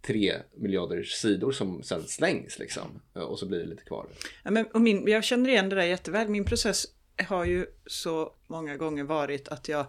[0.03, 3.01] tre miljarder sidor som sen slängs liksom.
[3.13, 4.07] Och så blir det lite kvar.
[4.43, 6.29] Ja, men, och min, jag känner igen det där jätteväl.
[6.29, 6.87] Min process
[7.29, 9.87] har ju så många gånger varit att jag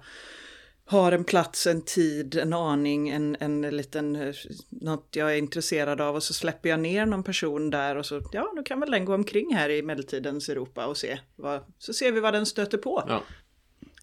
[0.85, 4.35] har en plats, en tid, en aning, en, en liten, eh,
[4.69, 8.21] något jag är intresserad av och så släpper jag ner någon person där och så,
[8.31, 11.93] ja, då kan väl den gå omkring här i medeltidens Europa och se, vad, så
[11.93, 13.03] ser vi vad den stöter på.
[13.07, 13.23] Ja.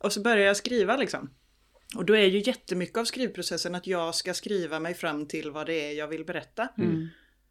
[0.01, 1.31] Och så börjar jag skriva liksom.
[1.97, 5.67] Och då är ju jättemycket av skrivprocessen att jag ska skriva mig fram till vad
[5.67, 6.69] det är jag vill berätta.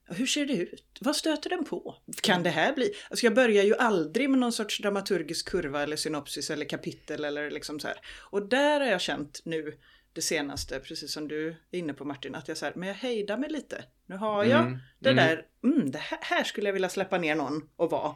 [0.10, 0.98] Hur ser det ut?
[1.02, 1.96] Vad stöter den på?
[2.22, 2.94] Kan det här bli?
[3.10, 7.52] Alltså jag börjar ju aldrig med någon sorts dramaturgisk kurva eller synopsis eller kapitel eller
[7.52, 7.98] liksom så här.
[8.32, 9.78] Och där har jag känt nu
[10.14, 13.38] det senaste, precis som du är inne på Martin, att jag här, men jag hejdar
[13.38, 13.84] mig lite.
[14.06, 15.26] Nu har jag Mm, det mm.
[15.26, 18.16] där, mm, det här, här skulle jag vilja släppa ner någon och vara.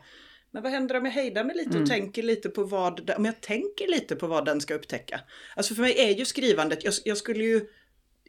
[0.52, 3.42] Men vad händer om jag hejdar mig lite och tänker lite på vad, om jag
[3.42, 5.22] tänker lite på vad den ska upptäcka?
[5.56, 7.68] Alltså för mig är ju skrivandet, jag, jag skulle ju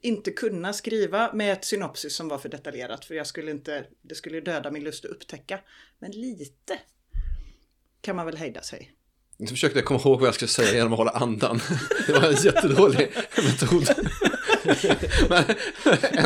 [0.03, 4.15] inte kunna skriva med ett synopsis som var för detaljerat för jag skulle inte, det
[4.15, 5.61] skulle döda min lust att upptäcka.
[5.99, 6.79] Men lite
[8.01, 8.93] kan man väl hejda sig.
[9.37, 11.61] Jag försökte komma ihåg vad jag skulle säga genom att hålla andan.
[12.07, 13.89] Det var en jättedålig metod.
[15.29, 15.45] Men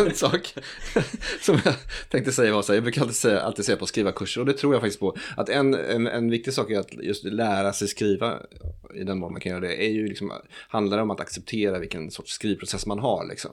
[0.07, 0.55] en sak
[1.41, 1.75] som jag
[2.09, 4.53] tänkte säga var så här, jag brukar alltid säga, alltid säga på skrivarkurser och det
[4.53, 5.17] tror jag faktiskt på.
[5.37, 8.39] Att en, en, en viktig sak är att just lära sig skriva
[8.95, 10.33] i den mån man kan göra det, är ju liksom,
[10.69, 13.29] handlar om att acceptera vilken sorts skrivprocess man har.
[13.29, 13.51] Liksom.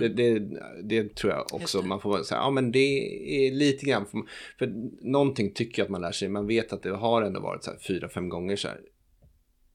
[0.00, 0.38] Det, det,
[0.82, 4.22] det tror jag också, man får säga, ja men det är lite grann, för,
[4.58, 7.64] för någonting tycker jag att man lär sig, man vet att det har ändå varit
[7.64, 8.80] så här fyra, fem gånger så här,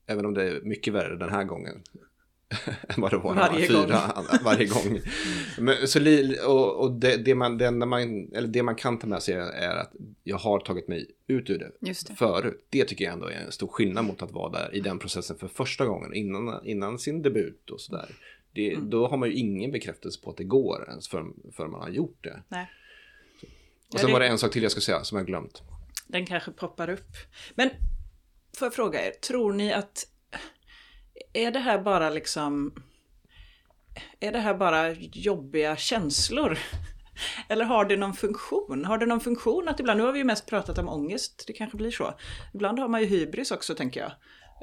[0.08, 1.82] även om det är mycket värre den här gången.
[2.90, 3.80] Än vad det var Varje fyra,
[4.16, 4.26] gång.
[4.44, 5.00] varje gång.
[5.60, 6.00] Men, så,
[6.48, 9.76] och och det, det, man, det, man, eller det man kan ta med sig är
[9.76, 9.92] att
[10.24, 12.16] jag har tagit mig ut ur det, Just det.
[12.16, 12.66] förut.
[12.70, 15.38] Det tycker jag ändå är en stor skillnad mot att vara där i den processen
[15.38, 18.10] för första gången innan, innan sin debut och sådär.
[18.56, 21.82] Det, Då har man ju ingen bekräftelse på att det går ens förrän för man
[21.82, 22.42] har gjort det.
[22.48, 22.70] Nej.
[23.94, 25.62] Och sen var det en sak till jag ska säga som jag glömt.
[26.08, 27.08] Den kanske poppar upp.
[27.56, 27.70] Men
[28.58, 30.08] får jag fråga er, tror ni att
[31.34, 32.74] är det här bara liksom
[34.20, 36.58] är det här bara jobbiga känslor?
[37.50, 38.86] Eller har det någon funktion?
[38.86, 41.54] Har det någon funktion att ibland, nu har vi ju mest pratat om ångest, det
[41.54, 42.14] kanske blir så.
[42.54, 44.12] Ibland har man ju hybris också tänker jag.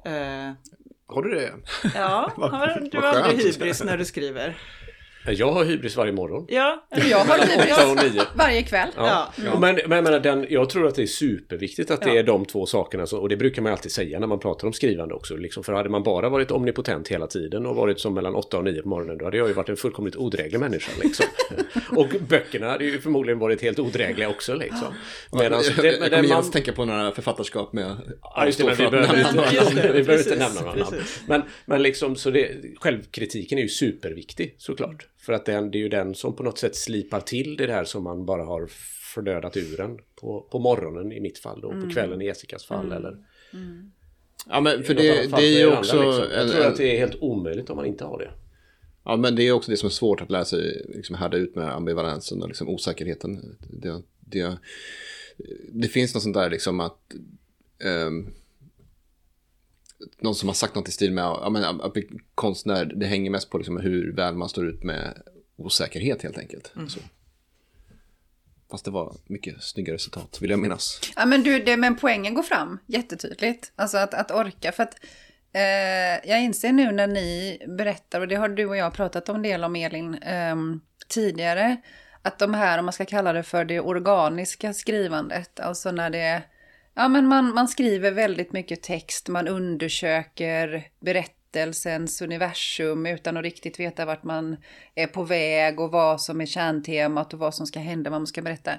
[0.04, 0.52] Eh,
[1.06, 1.52] Har du det?
[1.94, 4.59] ja, har du vad aldrig hybris när du skriver?
[5.26, 6.46] Jag har hybris varje morgon.
[6.48, 7.38] Ja, Jag har
[7.98, 8.88] hybris varje kväll.
[8.96, 9.33] Ja.
[9.44, 9.59] Ja.
[9.59, 12.18] Men, men jag, menar, den, jag tror att det är superviktigt att det Ja.
[12.18, 13.06] är de två sakerna.
[13.06, 15.37] Så, och det brukar man alltid säga när man pratar om skrivande också.
[15.37, 18.64] Liksom, för hade man bara varit omnipotent hela tiden och varit som mellan 8 och
[18.64, 20.92] 9 på morgonen då hade jag ju varit en fullkomligt odräglig människa.
[21.02, 21.26] Liksom.
[21.96, 24.54] och böckerna hade ju förmodligen varit helt odrägliga också.
[24.54, 24.94] Liksom.
[25.33, 28.64] Medan, jag, jag, kommer den man, genast tänka på några författarskap med Ja, just det,
[28.64, 30.96] men vi behöver inte, nämna några namn.
[31.26, 32.48] Men, men liksom, så det,
[32.80, 35.06] självkritiken är ju superviktig såklart.
[35.20, 37.85] För att den, det är ju den som på något sätt slipar till det där
[37.85, 38.66] som man bara har
[39.14, 42.92] förnödat ur en på, på morgonen i mitt fall och på kvällen i Jessicas fall.
[42.92, 43.16] Eller
[44.48, 45.96] Ja, men för det, det är ju också...
[45.98, 46.33] andra, liksom.
[46.33, 48.30] Jag en- tror en- att det är helt omöjligt om man inte har det.
[49.04, 51.54] Ja, men det är också det som är svårt att lära sig liksom, härda ut
[51.54, 53.56] med ambivalensen och liksom, osäkerheten.
[53.70, 54.59] Det, det,
[55.72, 56.98] det finns något sånt där liksom att
[57.85, 58.26] ehm,
[60.18, 63.30] någon som har sagt något i stil med ja, men, att bli konstnär, det hänger
[63.30, 65.22] mest på liksom, hur väl man står ut med
[65.56, 66.72] osäkerhet helt enkelt.
[66.88, 67.00] Så.
[68.70, 71.00] Fast det var mycket snygga resultat, vill jag minnas.
[71.16, 73.72] Ja, men du, det, men poängen går fram jättetydligt.
[73.76, 74.72] Alltså att, att orka.
[74.72, 74.94] För att
[75.52, 79.42] eh, jag inser nu när ni berättar, och det har du och jag pratat om
[79.42, 80.56] del om Elin eh,
[81.08, 81.76] tidigare,
[82.22, 86.42] att de här, om man ska kalla det för det organiska skrivandet, alltså när det
[86.94, 93.81] Ja, men man, man skriver väldigt mycket text, man undersöker berättelsens universum utan att riktigt
[93.81, 94.57] veta vart man
[94.94, 98.26] är på väg och vad som är kärntemat och vad som ska hända, vad man
[98.26, 98.72] ska berätta.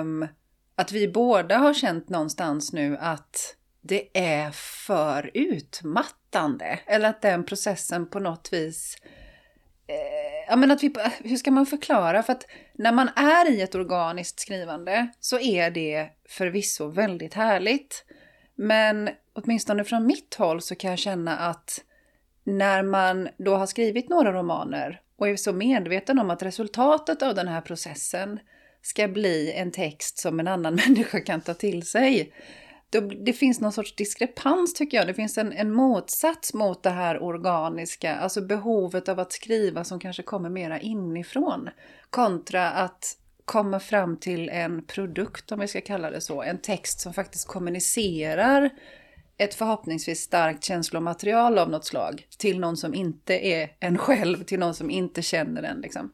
[0.00, 0.26] Um,
[0.74, 4.50] att vi båda har känt någonstans nu att det är
[4.86, 6.80] för utmattande.
[6.86, 8.96] Eller att den processen på något vis
[9.90, 10.92] Eh, ja, men att vi,
[11.24, 12.22] hur ska man förklara?
[12.22, 18.04] För att när man är i ett organiskt skrivande så är det förvisso väldigt härligt.
[18.54, 21.80] Men åtminstone från mitt håll så kan jag känna att
[22.44, 27.34] när man då har skrivit några romaner och är så medveten om att resultatet av
[27.34, 28.40] den här processen
[28.82, 32.32] ska bli en text som en annan människa kan ta till sig
[33.24, 35.06] det finns någon sorts diskrepans tycker jag.
[35.06, 40.00] Det finns en, en motsats mot det här organiska, alltså behovet av att skriva som
[40.00, 41.68] kanske kommer mera inifrån.
[42.10, 46.42] Kontra att komma fram till en produkt, om vi ska kalla det så.
[46.42, 48.70] En text som faktiskt kommunicerar
[49.38, 54.58] ett förhoppningsvis starkt känslomaterial av något slag till någon som inte är en själv, till
[54.58, 55.80] någon som inte känner den.
[55.80, 56.12] Liksom.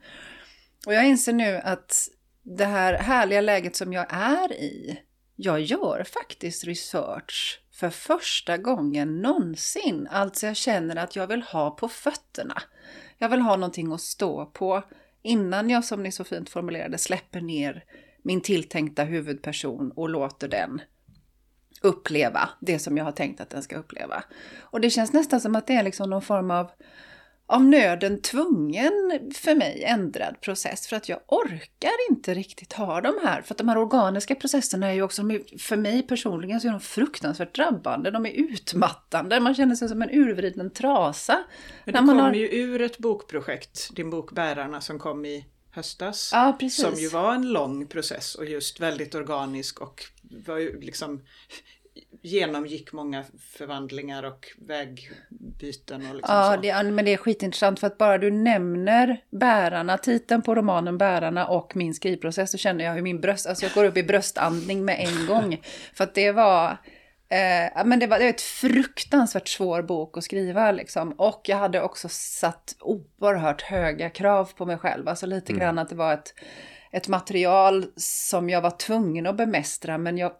[0.86, 2.08] Och jag inser nu att
[2.42, 4.98] det här härliga läget som jag är i,
[5.36, 10.08] jag gör faktiskt research för första gången någonsin.
[10.10, 12.62] Alltså jag känner att jag vill ha på fötterna.
[13.18, 14.82] Jag vill ha någonting att stå på
[15.22, 17.84] innan jag, som ni så fint formulerade, släpper ner
[18.22, 20.80] min tilltänkta huvudperson och låter den
[21.82, 24.24] uppleva det som jag har tänkt att den ska uppleva.
[24.58, 26.70] Och det känns nästan som att det är liksom någon form av
[27.46, 33.14] av nöden tvungen för mig ändrad process för att jag orkar inte riktigt ha de
[33.24, 33.42] här.
[33.42, 35.22] För att de här organiska processerna är ju också,
[35.58, 38.10] för mig personligen så är de fruktansvärt drabbande.
[38.10, 41.44] De är utmattande, man känner sig som en urvriden trasa.
[41.84, 42.34] Men du kommer har...
[42.34, 46.32] ju ur ett bokprojekt, din bok Bärarna som kom i höstas.
[46.60, 46.84] Precis.
[46.84, 50.04] Som ju var en lång process och just väldigt organisk och
[50.46, 51.22] var ju liksom
[52.22, 56.06] genomgick många förvandlingar och vägbyten.
[56.06, 56.56] Och liksom ja.
[56.62, 61.46] Det, men det är skitintressant för att bara du nämner bärarna, titeln på romanen Bärarna
[61.46, 64.84] och min skrivprocess så känner jag hur min bröst, alltså jag går upp i bröstandning
[64.84, 65.60] med en gång.
[65.94, 66.70] för att det var,
[67.28, 71.12] eh, men det var, det var ett fruktansvärt svår bok att skriva liksom.
[71.12, 75.60] Och jag hade också satt oerhört höga krav på mig själv, alltså lite mm.
[75.60, 76.34] grann att det var ett
[76.90, 80.32] ett material som jag var tvungen att bemästra men jag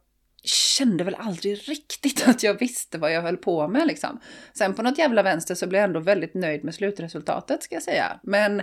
[0.49, 4.21] kände väl aldrig riktigt att jag visste vad jag höll på med liksom.
[4.55, 7.83] Sen på något jävla vänster så blev jag ändå väldigt nöjd med slutresultatet ska jag
[7.83, 8.21] säga.
[8.23, 8.63] Men,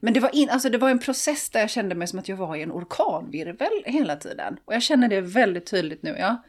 [0.00, 2.28] men det, var in, alltså det var en process där jag kände mig som att
[2.28, 4.56] jag var i en orkanvirvel hela tiden.
[4.64, 6.16] Och jag känner det väldigt tydligt nu.
[6.18, 6.42] Ja.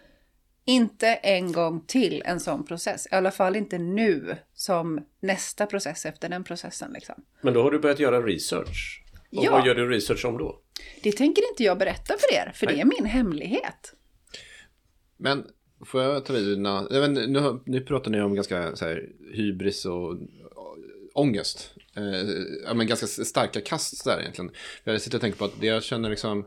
[0.66, 3.08] Inte en gång till en sån process.
[3.12, 6.92] I alla fall inte nu som nästa process efter den processen.
[6.94, 7.16] Liksom.
[7.42, 9.02] Men då har du börjat göra research.
[9.32, 9.52] Och ja.
[9.52, 10.60] vad gör du research om då?
[11.04, 12.76] Det tänker inte jag berätta för er, för Nej.
[12.76, 13.94] det är min hemlighet.
[15.18, 15.48] Men
[15.86, 16.60] får jag ta vid?
[16.60, 20.18] Nu, nu, nu pratar ni om ganska så här, hybris och,
[21.16, 21.76] ångest.
[21.96, 22.30] Eh,
[22.66, 24.52] ja, men ganska starka kast där egentligen.
[24.84, 26.46] Jag sitter och tänker på att det jag känner liksom...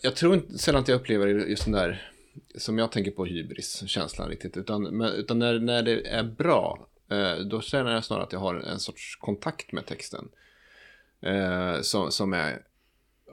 [0.00, 2.12] Jag tror inte sällan att jag upplever just den där
[2.54, 4.56] som jag tänker på hybris-känslan riktigt.
[4.56, 8.54] Utan, utan när, när det är bra, eh, då känner jag snarare att jag har
[8.54, 10.28] en sorts kontakt med texten.
[11.20, 12.62] Eh, som, som är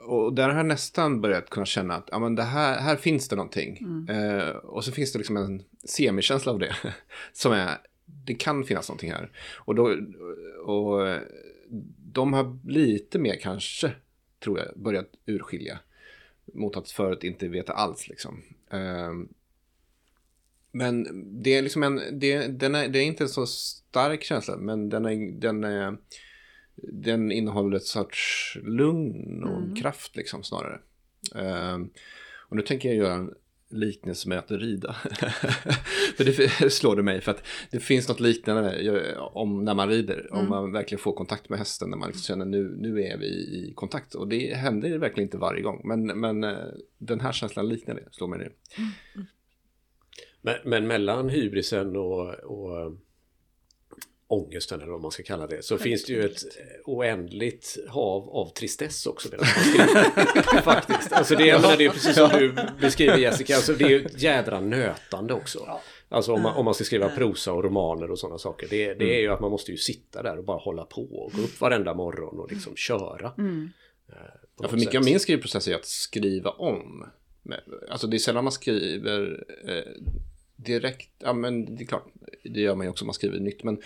[0.04, 3.28] och där har jag nästan börjat kunna känna att ja, men det här, här finns
[3.28, 3.78] det någonting.
[3.80, 4.38] Mm.
[4.38, 6.76] Eh, och så finns det liksom en semikänsla av det.
[7.32, 9.30] som är, det kan finnas någonting här.
[9.56, 9.96] Och, då,
[10.64, 11.18] och
[12.12, 13.92] de har lite mer kanske,
[14.40, 15.78] tror jag, börjat urskilja.
[16.54, 18.42] Mot att förut inte veta alls liksom.
[18.70, 19.12] Eh,
[20.72, 21.06] men
[21.42, 24.88] det är liksom en, det, den är, det är inte en så stark känsla, men
[24.88, 25.96] den är, den är
[26.76, 29.74] den innehåller ett sorts lugn och mm.
[29.74, 30.80] kraft liksom snarare.
[31.34, 31.90] Um,
[32.48, 33.34] och nu tänker jag göra en
[33.70, 34.92] liknelse med att rida.
[36.16, 40.28] för det slår det mig för att det finns något liknande om när man rider.
[40.30, 40.38] Mm.
[40.38, 41.90] Om man verkligen får kontakt med hästen.
[41.90, 44.14] När man liksom känner nu, nu är vi i kontakt.
[44.14, 45.80] Och det händer verkligen inte varje gång.
[45.84, 46.56] Men, men eh,
[46.98, 48.50] den här känslan liknar det, slår mig det.
[48.78, 49.26] Mm.
[50.42, 52.96] Men, men mellan hybrisen och, och
[54.34, 56.42] ångesten eller vad man ska kalla det så finns det ju ett
[56.84, 59.28] oändligt hav av tristess också.
[60.62, 61.12] Faktiskt.
[61.12, 64.22] Alltså det, menar, det är precis som du beskriver Jessica, alltså det är ju ett
[64.22, 65.80] jädra nötande också.
[66.08, 68.66] Alltså om man, om man ska skriva prosa och romaner och sådana saker.
[68.70, 71.32] Det, det är ju att man måste ju sitta där och bara hålla på och
[71.32, 73.32] gå upp varenda morgon och liksom köra.
[73.38, 73.68] Mm.
[74.58, 75.10] Ja, för mycket av sätt.
[75.10, 77.06] min skrivprocess är att skriva om.
[77.90, 79.92] Alltså det är sällan man skriver eh,
[80.56, 81.10] direkt.
[81.18, 82.06] Ja, men det är klart,
[82.44, 83.64] det gör man ju också om man skriver nytt.
[83.64, 83.82] Men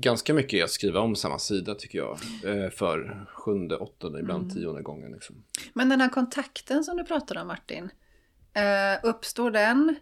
[0.00, 2.18] ganska mycket är att skriva om samma sida tycker jag.
[2.44, 4.54] Eh, för sjunde, åttonde, ibland Mm.
[4.54, 5.12] tionde gången.
[5.12, 5.44] Liksom.
[5.74, 7.90] Men den här kontakten som du pratade om Martin,
[8.54, 9.96] eh, uppstår den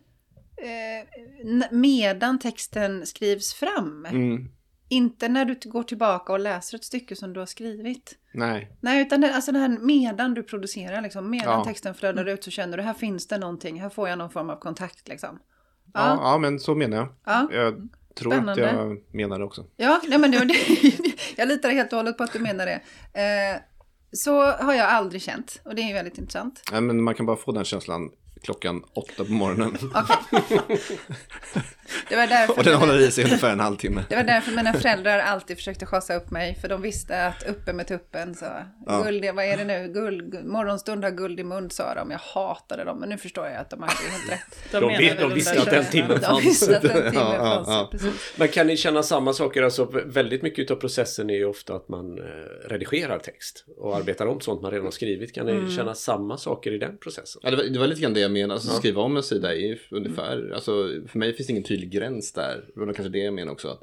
[0.56, 4.06] eh, medan texten skrivs fram?
[4.06, 4.48] Mm.
[4.88, 8.16] Inte när du går tillbaka och läser ett stycke som du har skrivit?
[8.34, 11.64] Nej, Nej, utan det, alltså det här medan du producerar, liksom, medan Ja.
[11.64, 14.50] texten flödar ut så känner du här finns det någonting, här får jag någon form
[14.50, 15.38] av kontakt liksom.
[15.94, 16.00] ja.
[16.00, 17.08] Ja, Ja, men så menar jag.
[17.24, 17.48] ja.
[17.52, 17.88] Jag
[18.20, 18.70] tror Spännande.
[18.70, 19.64] att jag menar det också.
[19.76, 20.54] Ja, nej men det, det,
[21.36, 22.80] jag litar helt och hållet på att du menar det.
[23.20, 23.60] Eh,
[24.12, 26.62] så har jag aldrig känt och det är ju väldigt intressant.
[26.72, 28.10] Nej, men man kan bara få den känslan
[28.42, 29.78] klockan åtta på morgonen.
[30.32, 30.80] Okej.
[32.08, 34.04] Det var därför Och den mina- håller i sig ungefär en halvtimme.
[34.08, 37.72] Det var därför mina föräldrar alltid försökte chasa upp mig, för de visste att uppe
[37.72, 38.44] med tuppen så,
[38.86, 39.02] Ja.
[39.02, 42.18] guld, vad är det nu, guld, guld, morgonstund har guld i mun sa de, jag
[42.18, 44.72] hatade dem, men nu förstår jag att de hade helt rätt.
[44.72, 47.64] De menar vet- de visste att den timmen De visste att den timmen Ja, ja,
[47.64, 48.10] fanns, ja.
[48.36, 49.62] Men kan ni känna samma saker?
[49.62, 52.24] Alltså väldigt mycket av processen är ju ofta att man eh,
[52.68, 55.34] redigerar text och arbetar om sånt man redan har skrivit.
[55.34, 55.70] Kan ni Mm.
[55.70, 57.40] känna samma saker i den processen?
[57.44, 58.54] Ja, det, var, det var lite grann det jag menade.
[58.54, 60.72] Alltså, skriva om en sida är ju ungefär, alltså,
[61.08, 62.64] för mig finns det ingen tydlig gräns där.
[62.74, 63.68] Det var kanske det jag menar också.
[63.68, 63.82] Att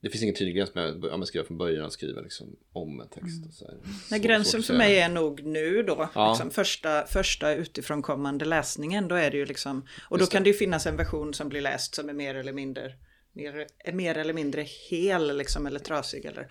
[0.00, 3.08] det finns ingen tydlig gräns med att ja, skriva från början skriva liksom, om en
[3.08, 3.46] text.
[3.48, 3.74] Och så här.
[3.84, 6.30] Nej, Svårt- gränsen för mig är nog nu då, Ja.
[6.30, 9.08] liksom första, första utifrån kommande läsningen.
[9.08, 10.36] Då är det ju liksom, och då Just det.
[10.36, 12.92] kan det ju finnas en version som blir läst som är mer eller mindre,
[13.32, 16.48] mer, mer eller mindre hel liksom, eller trasig eller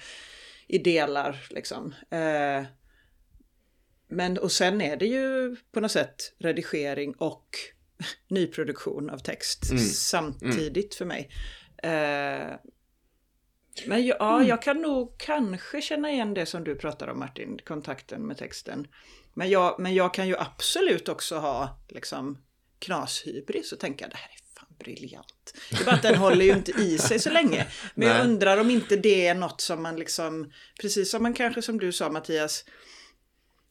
[0.68, 1.94] i delar liksom.
[2.12, 2.66] Eh,
[4.08, 7.48] men och sen är det ju på något sätt redigering och
[8.28, 9.84] nyproduktion av text Mm.
[9.84, 11.30] samtidigt för mig.
[11.84, 12.56] Eh,
[13.86, 17.60] men ja, ja, jag kan nog kanske känna igen det som du pratar om Martin,
[17.66, 18.88] kontakten med texten.
[19.34, 22.38] Men jag, men jag kan ju absolut också ha liksom
[22.80, 25.54] knashybris och tänka det här är fan briljant.
[25.72, 27.68] Det är bara att den håller ju inte i sig så länge.
[27.96, 28.28] Men jag Nej.
[28.28, 31.92] undrar om inte det är något som man liksom, precis som man kanske som du
[31.92, 32.66] sa Mattias,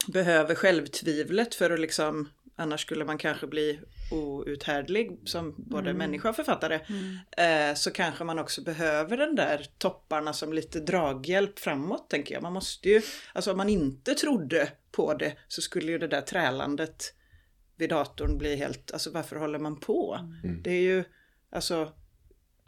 [0.09, 6.37] behöver självtvivlet för att liksom, annars skulle man kanske bli outhärdlig som både människa och
[6.37, 6.81] författare.
[7.37, 12.43] Eh, så kanske man också behöver den där topparna som lite draghjälp framåt tänker jag.
[12.43, 16.21] Man måste ju, alltså om man inte trodde på det så skulle ju det där
[16.21, 17.15] trälandet
[17.77, 20.19] vid datorn bli helt, alltså varför håller man på?
[20.63, 21.05] Det är ju,
[21.51, 21.93] alltså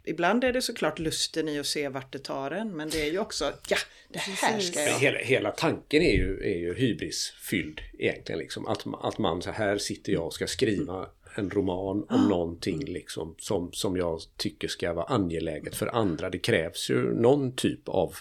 [0.07, 3.11] Ibland är det såklart lusten i att se vart det tar en, men det är
[3.11, 3.77] ju också, ja,
[4.09, 4.99] det här ska jag.
[4.99, 8.39] Hela, hela tanken är ju, är ju hybrisfylld egentligen.
[8.39, 8.67] Liksom.
[8.67, 13.35] Att, att man så här sitter jag och ska skriva en roman om någonting liksom,
[13.39, 16.29] som, som jag tycker ska vara angeläget för andra.
[16.29, 18.15] Det krävs ju någon typ av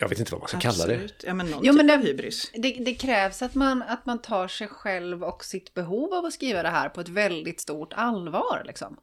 [0.00, 0.92] jag vet inte vad man ska kalla det.
[0.94, 1.24] Absolut.
[1.26, 2.50] Ja, men någon Jo, typ men av det, hybris.
[2.54, 6.32] det, det krävs att man, att man tar sig själv och sitt behov av att
[6.32, 8.62] skriva det här på ett väldigt stort allvar.
[8.66, 8.96] Liksom.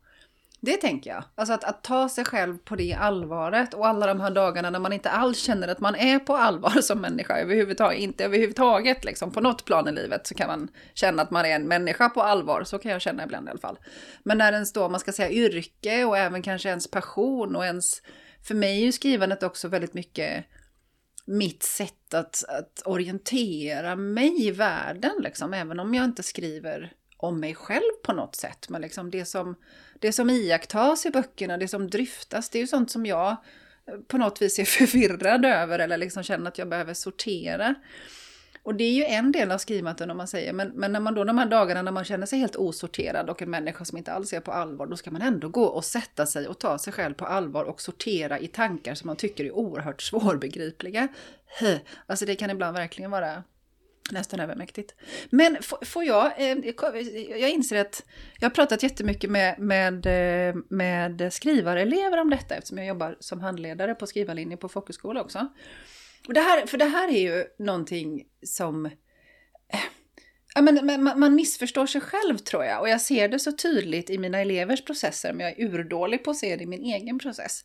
[0.60, 1.24] Det tänker jag.
[1.36, 4.80] Alltså att, att ta sig själv på det allvaret och alla de här dagarna när
[4.80, 8.00] man inte alls känner att man är på allvar som människa överhuvudtaget.
[8.00, 9.32] Inte överhuvudtaget liksom.
[9.32, 12.22] På något plan i livet så kan man känna att man är en människa på
[12.22, 12.64] allvar.
[12.64, 13.80] Så kan jag känna ibland i alla fall.
[14.24, 18.02] Men när ens då, man ska säga yrke och även kanske ens passion och ens...
[18.48, 20.46] För mig är ju skrivandet också väldigt mycket
[21.26, 27.40] mitt sätt att, att orientera mig i världen, liksom, även om jag inte skriver om
[27.40, 28.70] mig själv på något sätt.
[28.70, 29.56] Men liksom det, som,
[30.00, 33.30] det som iakttas i böckerna, det som dryftas, det är ju sånt som jag
[33.86, 37.76] eh, på något vis är förvirrad över eller liksom känner att jag behöver sortera.
[38.68, 41.14] Och det är ju en del av skrivandet om man säger, men, men när man
[41.14, 44.14] då de här dagarna när man känner sig helt osorterad och en människa som inte
[44.14, 46.94] alls är på allvar, då ska man ändå gå och sätta sig och ta sig
[46.94, 51.08] själv på allvar och sortera i tankar som man tycker är oerhört svårbegripliga.
[52.06, 53.44] Alltså det kan ibland verkligen vara
[54.12, 54.96] nästan övermäktigt.
[55.30, 56.58] Men får jag, eh,
[57.40, 58.04] jag inser att
[58.40, 63.42] jag har pratat jättemycket med, med, eh, med skrivarelever om detta eftersom jag jobbar som
[63.42, 65.48] handledare på skrivarlinjen på folkhögskola också.
[66.28, 68.86] Och det här, för det här är ju någonting som...
[68.86, 69.80] Eh,
[70.56, 72.82] ja, men man, man missförstår sig själv tror jag.
[72.82, 76.32] Och jag ser det så tydligt i mina elevers processer, men jag är urdålig på
[76.32, 77.64] att se det i min egen process.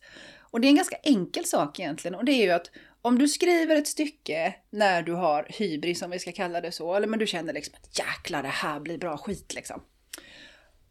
[0.51, 2.15] Och det är en ganska enkel sak egentligen.
[2.15, 2.71] Och det är ju att
[3.05, 6.95] om du skriver ett stycke när du har hybris, om vi ska kalla det så,
[6.95, 9.81] eller men du känner liksom att jäklar det här blir bra skit liksom.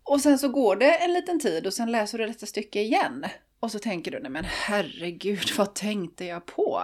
[0.03, 3.25] Och sen så går det en liten tid och sen läser du detta stycke igen.
[3.61, 6.83] Och så tänker du, nej men herregud, vad tänkte jag på?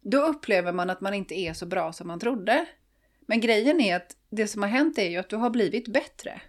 [0.00, 2.66] Då upplever man att man inte är så bra som man trodde.
[3.26, 6.40] Men grejen är att det som har hänt är ju att du har blivit bättre.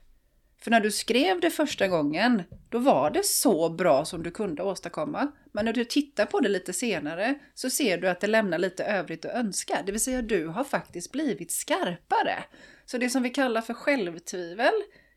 [0.64, 4.64] För när du skrev det första gången, då var det så bra som du kunde
[4.64, 5.32] åstadkomma.
[5.52, 8.84] Men när du tittar på det lite senare så ser du att det lämnar lite
[8.84, 9.80] övrigt att önska.
[9.86, 12.44] Det vill säga du har faktiskt blivit skarpare.
[12.86, 14.74] Så det som vi kallar för självtvivel,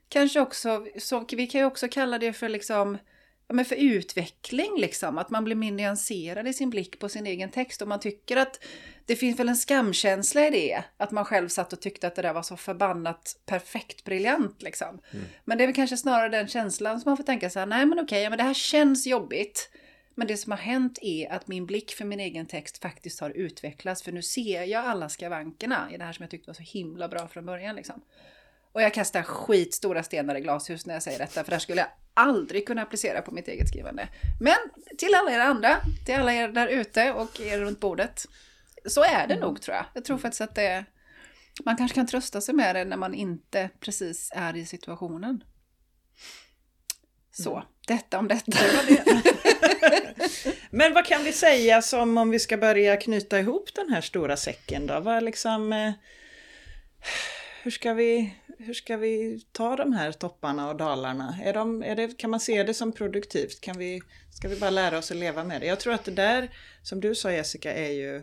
[0.09, 2.99] kanske också, så vi kan ju också kalla det för liksom
[3.49, 5.19] men för utveckling, liksom.
[5.19, 7.83] Att man blir mer nyanserad i sin blick på sin egen text.
[7.83, 8.65] Och man tycker att
[9.07, 10.85] det finns väl en skamkänsla i det.
[10.97, 14.63] Att man själv satt och tyckte att det där var så förbannat perfekt briljant.
[14.63, 15.01] Liksom.
[15.13, 15.25] Mm.
[15.45, 17.87] Men det är väl kanske snarare den känslan som man får tänka så här, nej
[17.87, 19.71] men okej, men det här känns jobbigt.
[20.15, 23.31] Men det som har hänt är att min blick för min egen text faktiskt har
[23.31, 24.03] utvecklats.
[24.03, 27.09] För nu ser jag alla skavankerna i det här som jag tyckte var så himla
[27.09, 27.77] bra från början.
[27.77, 28.01] Liksom.
[28.77, 31.81] Och jag kastar skitstora stenar i glashus när jag säger detta, för det här skulle
[31.81, 34.09] jag aldrig kunna applicera på mitt eget skrivande.
[34.41, 34.57] Men
[34.99, 38.27] till alla er andra, till alla er där ute och er runt bordet,
[38.87, 39.41] så är det mm.
[39.47, 39.85] nog tror jag.
[39.95, 40.85] Jag tror faktiskt att det
[41.65, 45.45] man kanske kan trösta sig med det när man inte precis är i situationen.
[47.33, 47.67] Så, mm.
[47.87, 48.53] detta om detta.
[48.89, 49.35] Det
[50.71, 54.37] Men vad kan vi säga som om vi ska börja knyta ihop den här stora
[54.37, 55.01] säcken då?
[55.01, 55.73] Vad liksom...
[55.73, 55.93] Eh,
[57.67, 61.39] hur ska vi hur ska vi ta de här topparna och dalarna?
[61.45, 63.61] Är de, är det, kan man se det som produktivt?
[63.61, 64.01] Kan vi,
[64.31, 65.67] ska vi bara lära oss att leva med det?
[65.67, 66.51] Jag tror att det där,
[66.83, 68.23] som du sa Jessica, är ju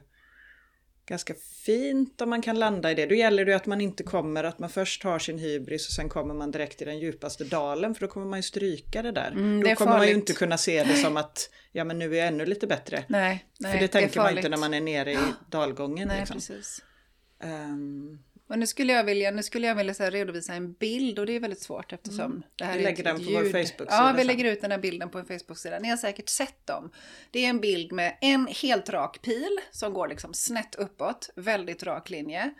[1.05, 1.33] ganska
[1.65, 3.05] fint om man kan landa i det.
[3.05, 6.09] Då gäller det att man inte kommer, att man först har sin hybris och sen
[6.09, 9.31] kommer man direkt i den djupaste dalen för då kommer man ju stryka det där.
[9.31, 9.99] Mm, det då kommer farligt.
[10.01, 12.67] man ju inte kunna se det som att ja men nu är jag ännu lite
[12.67, 13.03] bättre.
[13.07, 15.17] Nej, nej för det tänker man inte när man är nere i
[15.49, 16.07] dalgången.
[16.07, 16.35] Nej, liksom.
[16.35, 16.81] precis.
[17.43, 21.25] Um, och nu skulle jag vilja, nu skulle jag vilja så redovisa en bild och
[21.25, 22.43] det är väldigt svårt eftersom mm.
[22.55, 23.33] det här vi lägger den på ljud.
[23.33, 23.87] vår Facebook-sida.
[23.89, 25.79] Ja, vi lägger ut den här bilden på en Facebook-sida.
[25.79, 26.91] Ni har säkert sett dem.
[27.31, 31.83] Det är en bild med en helt rak pil som går liksom snett uppåt, väldigt
[31.83, 32.53] rak linje.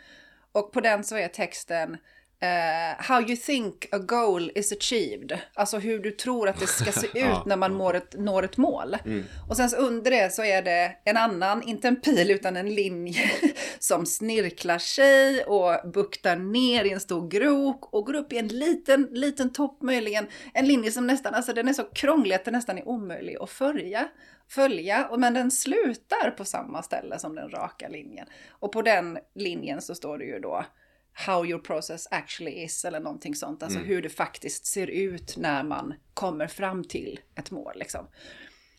[0.52, 1.98] Och på den så är texten
[2.44, 5.40] Uh, how you think a goal is achieved.
[5.54, 8.58] Alltså hur du tror att det ska se ut när man når ett, når ett
[8.58, 8.98] mål.
[9.06, 9.24] Mm.
[9.50, 12.76] Och sen så under det så är det en annan, inte en pil utan en
[12.76, 13.32] linje
[13.80, 18.48] som snirklar sig och buktar ner i en stor grok och går upp i en
[18.48, 20.28] liten, liten topp möjligen.
[20.54, 23.50] En linje som nästan, alltså den är så krånglig att den nästan är omöjlig att
[23.50, 24.08] följa.
[24.50, 28.28] följa men den slutar på samma ställe som den raka linjen.
[28.50, 30.66] Och på den linjen så står det ju då
[31.14, 33.64] how your process actually is eller någonting sånt.
[33.64, 33.90] Alltså mm.
[33.90, 37.74] hur det faktiskt ser ut när man kommer fram till ett mål.
[37.76, 38.08] Liksom.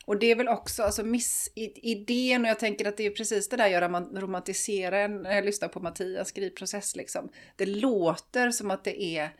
[0.07, 3.49] Och det är väl också alltså miss, idén och jag tänker att det är precis
[3.49, 6.97] det där gör att man romantiserar när jag lyssnar på Mattias skrivprocess.
[6.97, 7.28] Liksom.
[7.57, 9.30] Det låter som att det är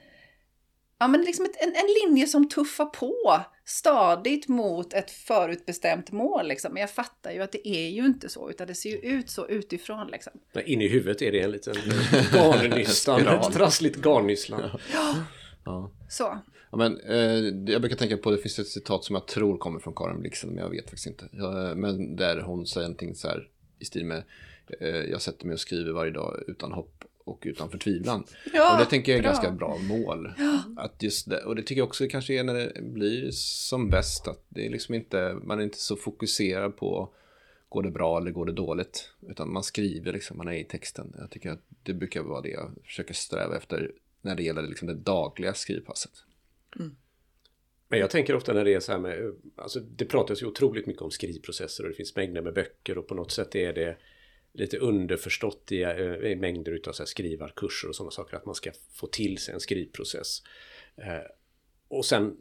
[0.99, 6.49] ja, men liksom ett, en, en linje som tuffar på stadigt mot ett förutbestämt mål.
[6.49, 6.73] Liksom.
[6.73, 9.31] Men jag fattar ju att det är ju inte så, utan det ser ju ut
[9.31, 10.07] så utifrån.
[10.07, 10.33] Liksom.
[10.53, 11.75] Men in i huvudet är det en liten
[12.33, 14.71] garnnystan, ett trassligt garnnyslan.
[14.93, 15.15] Ja.
[15.65, 15.91] ja.
[16.11, 16.39] Så.
[16.71, 19.81] Ja, men, eh, jag brukar tänka på, det finns ett citat som jag tror kommer
[19.81, 21.29] från Karin Blixen, men jag vet faktiskt inte.
[21.33, 23.49] Ja, men där hon säger någonting så här
[23.79, 24.23] i stil med,
[24.81, 28.25] eh, jag sätter mig och skriver varje dag utan hopp och utan förtvivlan.
[28.53, 29.31] Ja, och det tänker jag är bra.
[29.33, 30.33] ganska bra mål.
[30.39, 30.63] Ja.
[30.77, 34.29] Att just det, och det tycker jag också kanske är när det blir som bäst.
[34.29, 37.15] Att det är liksom inte, man är inte så fokuserad på
[37.69, 39.11] går det bra eller går det dåligt.
[39.29, 41.15] Utan man skriver liksom, man är i texten.
[41.19, 44.89] Jag tycker att det brukar vara det jag försöker sträva efter när det gäller liksom
[44.89, 46.13] det dagliga skrivpasset.
[46.77, 46.97] Mm.
[47.89, 50.87] Men jag tänker ofta när det är så här med, alltså det pratas ju otroligt
[50.87, 53.97] mycket om skrivprocesser och det finns mängder med böcker och på något sätt är det
[54.55, 58.55] lite underförstått i, eh, i mängder utav så här skrivarkurser och sådana saker att man
[58.55, 60.43] ska få till sig en skrivprocess.
[60.97, 61.31] Eh,
[61.89, 62.37] och sen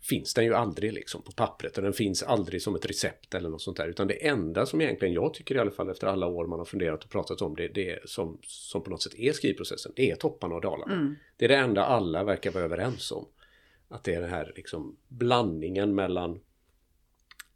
[0.00, 3.48] finns den ju aldrig liksom på pappret och den finns aldrig som ett recept eller
[3.48, 3.88] något sånt där.
[3.88, 6.66] Utan det enda som egentligen jag tycker i alla fall efter alla år man har
[6.66, 10.16] funderat och pratat om det, det som, som på något sätt är skrivprocessen, det är
[10.16, 10.94] topparna och dalarna.
[10.94, 11.16] Mm.
[11.36, 13.28] Det är det enda alla verkar vara överens om.
[13.88, 16.40] Att det är den här liksom blandningen mellan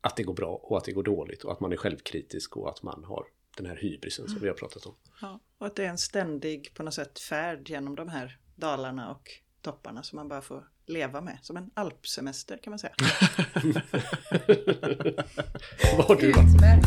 [0.01, 2.69] att det går bra och att det går dåligt och att man är självkritisk och
[2.69, 3.27] att man har
[3.57, 4.33] den här hybrisen mm.
[4.33, 4.95] som vi har pratat om.
[5.21, 9.11] Ja, och att det är en ständig på något sätt färd genom de här dalarna
[9.11, 9.31] och
[9.63, 11.39] topparna som man bara får leva med.
[11.43, 12.95] Som en alpsemester kan man säga.
[15.97, 16.87] Vad har du Utmärkt!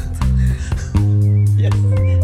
[1.59, 2.18] Yes.